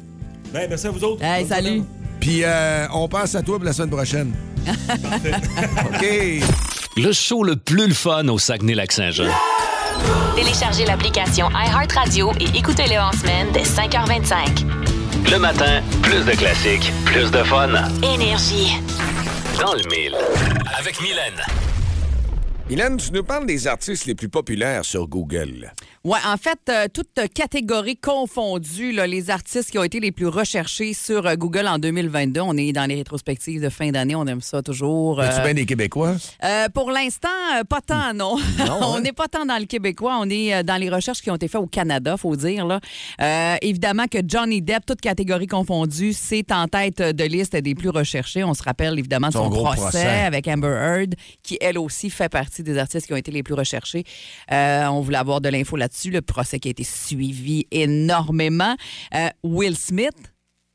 [0.53, 1.23] Ben, merci à vous autres.
[1.23, 1.83] Hey, Bonne salut.
[2.19, 4.33] Puis euh, on pense à toi pour la semaine prochaine.
[4.67, 6.05] OK.
[6.97, 9.29] Le show le plus le fun au Saguenay-Lac-Saint-Jean.
[10.35, 14.86] Téléchargez l'application iHeartRadio et écoutez-le en semaine dès 5h25.
[15.29, 17.69] Le matin, plus de classiques, plus de fun.
[18.01, 18.77] Énergie.
[19.59, 20.15] Dans le mille.
[20.79, 21.41] Avec Mylène.
[22.69, 25.71] Mylène, tu nous parles des artistes les plus populaires sur Google.
[26.03, 30.27] Ouais, en fait, euh, toutes catégories confondues, là, les artistes qui ont été les plus
[30.27, 32.41] recherchés sur euh, Google en 2022.
[32.41, 35.23] On est dans les rétrospectives de fin d'année, on aime ça toujours.
[35.23, 36.15] Es-tu Euh, bien des Québécois?
[36.43, 37.29] Euh, pour l'instant,
[37.69, 38.35] pas tant, non.
[38.81, 39.01] on hein?
[39.01, 40.17] n'est pas tant dans le québécois.
[40.19, 42.65] On est dans les recherches qui ont été faites au Canada, faut dire.
[42.65, 43.57] Là.
[43.61, 48.43] Évidemment que Johnny Depp, toutes catégories confondues, c'est en tête de liste des plus recherchés.
[48.43, 50.05] On se rappelle évidemment de Son son, gros procès, procès.
[50.25, 53.53] avec Amber Heard, qui elle aussi fait partie des artistes qui ont été les plus
[53.53, 54.03] recherchés.
[54.51, 56.11] Euh, on voulait avoir de l'info là-dessus.
[56.11, 58.75] Le procès qui a été suivi énormément.
[59.13, 60.15] Euh, Will Smith.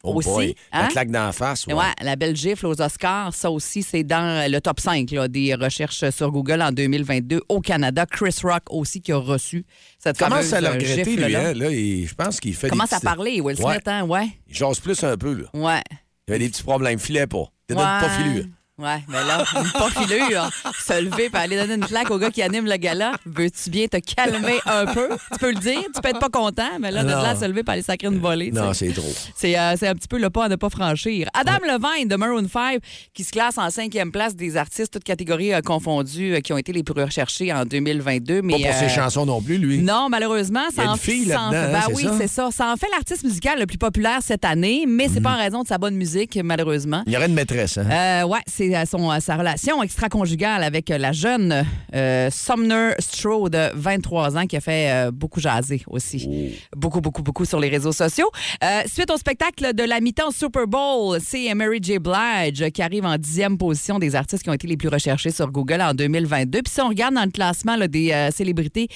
[0.04, 0.88] Oh aussi, boy, la hein?
[0.88, 1.64] claque d'en face.
[1.68, 1.74] ouais.
[1.74, 5.54] Ouais, la belle gifle aux Oscars, ça aussi, c'est dans le top 5 là, des
[5.54, 8.04] recherches sur Google en 2022 au Canada.
[8.04, 9.64] Chris Rock aussi qui a reçu
[10.00, 11.32] cette Commence fameuse à le euh, regretter, gifle lui.
[11.32, 11.50] là.
[11.50, 11.54] Hein?
[11.54, 13.80] Là, il- je pense qu'il fait Commence des à petits- parler, Will Smith, Ouais.
[13.86, 14.02] hein?
[14.04, 14.26] Ouais.
[14.48, 15.34] Il jase plus un peu.
[15.34, 15.46] Là.
[15.54, 15.82] Ouais.
[16.26, 16.98] Il avait des petits problèmes.
[16.98, 17.44] Il filait pas.
[17.68, 17.86] Il était Ouais.
[18.00, 18.44] pas filure.
[18.82, 20.50] Ouais, mais là, pas filure.
[20.80, 23.12] Se lever et aller donner une claque au gars qui anime le gala.
[23.24, 25.08] Veux-tu bien te calmer un peu?
[25.32, 27.62] Tu peux le dire, tu peux être pas content, mais là, de là, se lever
[27.64, 28.50] et aller sacrer une volée.
[28.50, 29.12] Non, c'est trop.
[29.36, 31.28] C'est euh, c'est un petit peu le pas à ne pas franchir.
[31.32, 32.80] Adam Levine de Maroon 5,
[33.14, 36.58] qui se classe en cinquième place des artistes, toutes catégories euh, confondues, euh, qui ont
[36.58, 38.42] été les plus recherchés en 2022.
[38.42, 39.78] Mais, Pas pour ses chansons non plus, lui.
[39.78, 42.48] Non, malheureusement, y a ça en une là-dedans, ben hein, oui, c'est ça.
[42.50, 45.62] Ça en fait l'artiste musical le plus populaire cette année, mais c'est pas en raison
[45.62, 47.02] de sa bonne musique, malheureusement.
[47.06, 47.78] Il y aurait une maîtresse.
[47.78, 48.24] Hein?
[48.24, 53.70] Ouais, c'est son, euh, sa relation extra-conjugale avec euh, la jeune euh, Sumner Stroh de
[53.74, 56.58] 23 ans qui a fait euh, beaucoup jaser aussi.
[56.76, 58.30] Beaucoup, beaucoup, beaucoup sur les réseaux sociaux.
[58.62, 61.98] Euh, suite au spectacle de la mi-temps Super Bowl, c'est Mary J.
[61.98, 65.50] Blige qui arrive en dixième position des artistes qui ont été les plus recherchés sur
[65.50, 66.62] Google en 2022.
[66.62, 68.88] Puis si on regarde dans le classement là, des célébrités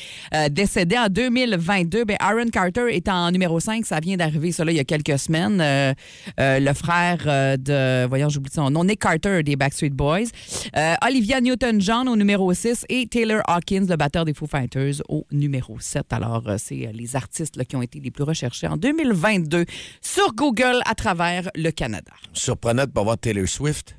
[0.50, 3.84] décédées en 2022, ben Aaron Carter est en numéro 5.
[3.86, 5.62] Ça vient d'arriver, là, il y a quelques semaines.
[6.38, 7.18] Le frère
[7.58, 10.26] de, voyons, j'oublie son nom, Nick Carter des Backstreet Boys.
[10.76, 15.26] Euh, Olivia Newton-John au numéro 6 et Taylor Hawkins, le batteur des Foo Fighters, au
[15.32, 16.12] numéro 7.
[16.12, 19.64] Alors, euh, c'est euh, les artistes qui ont été les plus recherchés en 2022
[20.00, 22.12] sur Google à travers le Canada.
[22.32, 23.96] Surprenant de ne voir Taylor Swift.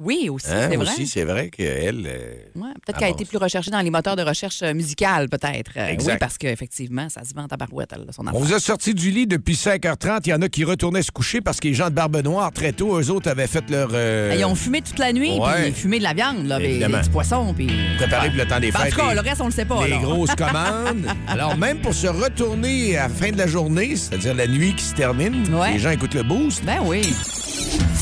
[0.00, 0.86] Oui, aussi, Hein, c'est vrai.
[0.92, 2.04] aussi, c'est vrai qu'elle.
[2.06, 5.28] euh, Ouais, peut-être qu'elle a été plus recherchée dans les moteurs de recherche euh, musicale,
[5.28, 5.72] peut-être.
[5.76, 8.40] Euh, oui, parce qu'effectivement, ça se vend à barouette, elle, son On affaire.
[8.40, 10.20] vous a sorti du lit depuis 5h30.
[10.26, 12.52] Il y en a qui retournaient se coucher parce que les gens de Barbe Noire,
[12.52, 13.90] très tôt, eux autres avaient fait leur.
[13.92, 15.32] euh, Ils ont fumé toute la nuit,
[15.64, 17.00] puis fumé de la viande, là, Évidemment.
[17.00, 17.68] du poisson, puis...
[17.96, 18.92] préparé pour le temps des En fêtes.
[18.94, 19.86] tout cas, le reste, on le sait pas.
[19.86, 21.06] les grosses commandes.
[21.26, 24.84] Alors, même pour se retourner à la fin de la journée, c'est-à-dire la nuit qui
[24.84, 25.72] se termine, Ouais.
[25.72, 26.64] les gens écoutent le boost.
[26.64, 27.02] Ben oui.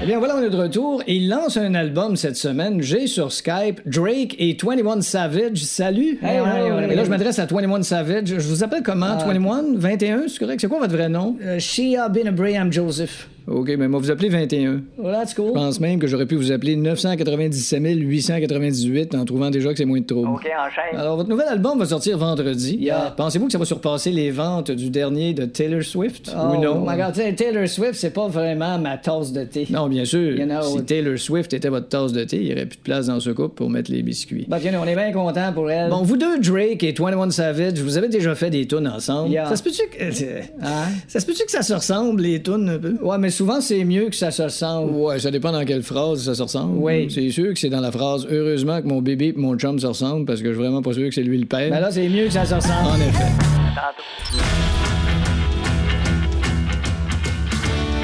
[0.00, 0.06] rues.
[0.06, 1.02] bien, voilà, on est de retour.
[1.06, 2.80] Il lance un album cette semaine.
[2.82, 5.58] J'ai sur Skype Drake et 21 Savage.
[5.64, 6.18] Salut.
[6.22, 8.26] Hey, ouais, ouais, Et là, je m'adresse à 21 Savage.
[8.26, 9.18] Je vous appelle comment?
[9.20, 9.24] Ah.
[9.24, 9.76] 21?
[9.76, 10.28] 21?
[10.28, 10.60] C'est correct?
[10.60, 11.36] C'est quoi votre vrai nom?
[11.42, 13.28] Euh, Shia bin Abraham Joseph.
[13.50, 14.82] OK, mais moi, vous appelez 21.
[14.98, 15.52] Well, that's Je cool.
[15.52, 20.00] pense même que j'aurais pu vous appeler 997 898 en trouvant déjà que c'est moins
[20.00, 20.28] de trouble.
[20.28, 20.98] OK, enchaîne.
[20.98, 22.76] Alors, votre nouvel album va sortir vendredi.
[22.76, 23.14] Yeah.
[23.16, 26.30] Pensez-vous que ça va surpasser les ventes du dernier de Taylor Swift?
[26.36, 26.84] Oh, ou non?
[26.86, 29.66] my God, tu sais, Taylor Swift, c'est pas vraiment ma tasse de thé.
[29.70, 30.36] Non, bien sûr.
[30.36, 32.82] You know, si Taylor Swift était votre tasse de thé, il n'y aurait plus de
[32.82, 34.44] place dans ce couple pour mettre les biscuits.
[34.48, 35.90] Bah, you know, on est bien content pour elle.
[35.90, 39.30] Bon, vous deux, Drake et 21 Savage, vous avez déjà fait des tunes ensemble.
[39.30, 39.48] Yeah.
[39.48, 40.04] Ça se peut-tu que.
[40.62, 40.88] Hein?
[41.06, 42.94] Ça se peut-tu que ça se ressemble, les tunes, un peu?
[43.02, 44.90] Ouais, mais souvent, c'est mieux que ça se ressemble.
[44.90, 46.76] Ouais, ça dépend dans quelle phrase ça se ressemble.
[46.78, 47.08] Oui.
[47.08, 49.86] C'est sûr que c'est dans la phrase Heureusement que mon bébé et mon chum se
[49.86, 51.70] ressemblent parce que je suis vraiment pas sûr que c'est lui le père.
[51.70, 52.88] Mais là, c'est mieux que ça se ressemble.
[52.88, 53.30] en effet.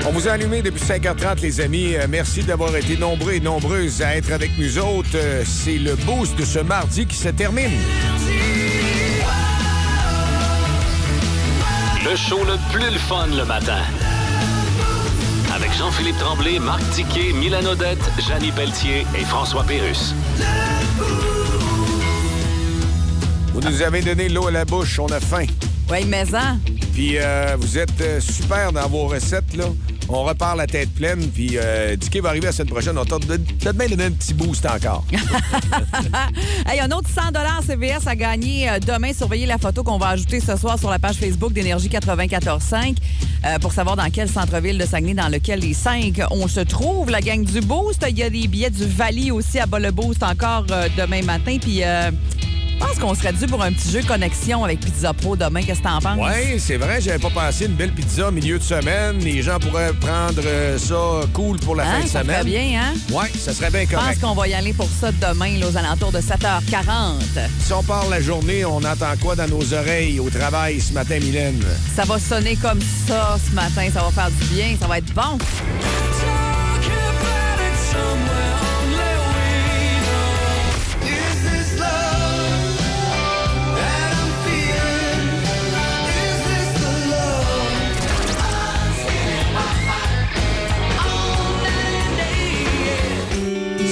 [0.07, 1.97] On vous a allumé depuis 5h30, les amis.
[1.97, 5.17] Euh, merci d'avoir été nombreux et nombreuses à être avec nous autres.
[5.17, 7.73] Euh, c'est le boost de ce mardi qui se termine.
[12.05, 13.83] Le show le plus le fun le matin.
[15.55, 20.13] Avec Jean-Philippe Tremblay, Marc Tiquet, Milan Odette, Janine Pelletier et François Pérus.
[23.53, 25.47] Vous nous avez donné l'eau à la bouche, on a faim.
[25.89, 26.57] Oui, mais ça.
[26.93, 29.67] Puis euh, vous êtes euh, super dans vos recettes, là.
[30.09, 32.97] On repart la tête pleine, puis euh, Dicky va arriver la semaine prochaine.
[32.99, 35.05] On t'a de- peut-être bien donné un petit boost encore.
[36.67, 39.13] Hey, un autre 100 CVS à gagner euh, demain.
[39.13, 42.97] Surveillez la photo qu'on va ajouter ce soir sur la page Facebook d'Énergie 94.5
[43.47, 47.11] euh, pour savoir dans quel centre-ville de Saguenay dans lequel les cinq on se trouve.
[47.11, 48.05] La gang du Boost.
[48.09, 51.23] Il y a des billets du Valley aussi à bas le Boost encore euh, demain
[51.23, 51.59] matin.
[51.61, 52.11] Puis euh,
[52.81, 55.63] je pense qu'on serait dû pour un petit jeu connexion avec Pizza Pro demain.
[55.63, 56.19] Qu'est-ce que t'en penses?
[56.21, 59.19] Oui, c'est vrai, j'avais pas pensé une belle pizza au milieu de semaine.
[59.21, 62.37] Les gens pourraient prendre euh, ça cool pour la Hein, fin de ça semaine.
[62.39, 62.95] ferait bien, hein?
[63.11, 64.21] Oui, ça serait bien Je pense correct.
[64.21, 67.49] qu'on va y aller pour ça demain, là, aux alentours de 7h40.
[67.65, 71.19] Si on part la journée, on entend quoi dans nos oreilles au travail ce matin,
[71.21, 71.63] Mylène?
[71.95, 73.89] Ça va sonner comme ça ce matin.
[73.93, 74.77] Ça va faire du bien.
[74.81, 75.39] Ça va être bon.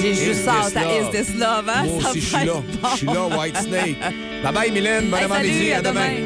[0.03, 1.83] J'ai juste hâte à Is This Love, hein?
[1.85, 2.43] Moi aussi, je suis là.
[2.43, 2.89] être bon.
[2.91, 3.97] Je suis là, White Snake.
[4.43, 5.09] Bye bye, Mylène.
[5.09, 6.01] Bon Hey, À à demain.
[6.19, 6.25] demain.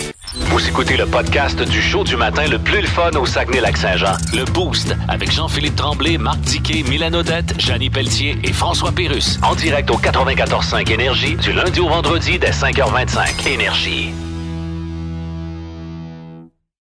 [0.50, 4.14] Vous écoutez le podcast du show du matin le plus le fun au Saguenay-Lac-Saint-Jean.
[4.34, 9.38] Le Boost avec Jean-Philippe Tremblay, Marc Tiquet, Milan Odette, Janine Pelletier et François Pérus.
[9.44, 13.48] En direct au 94.5 Énergie du lundi au vendredi dès 5h25.
[13.48, 14.12] Énergie.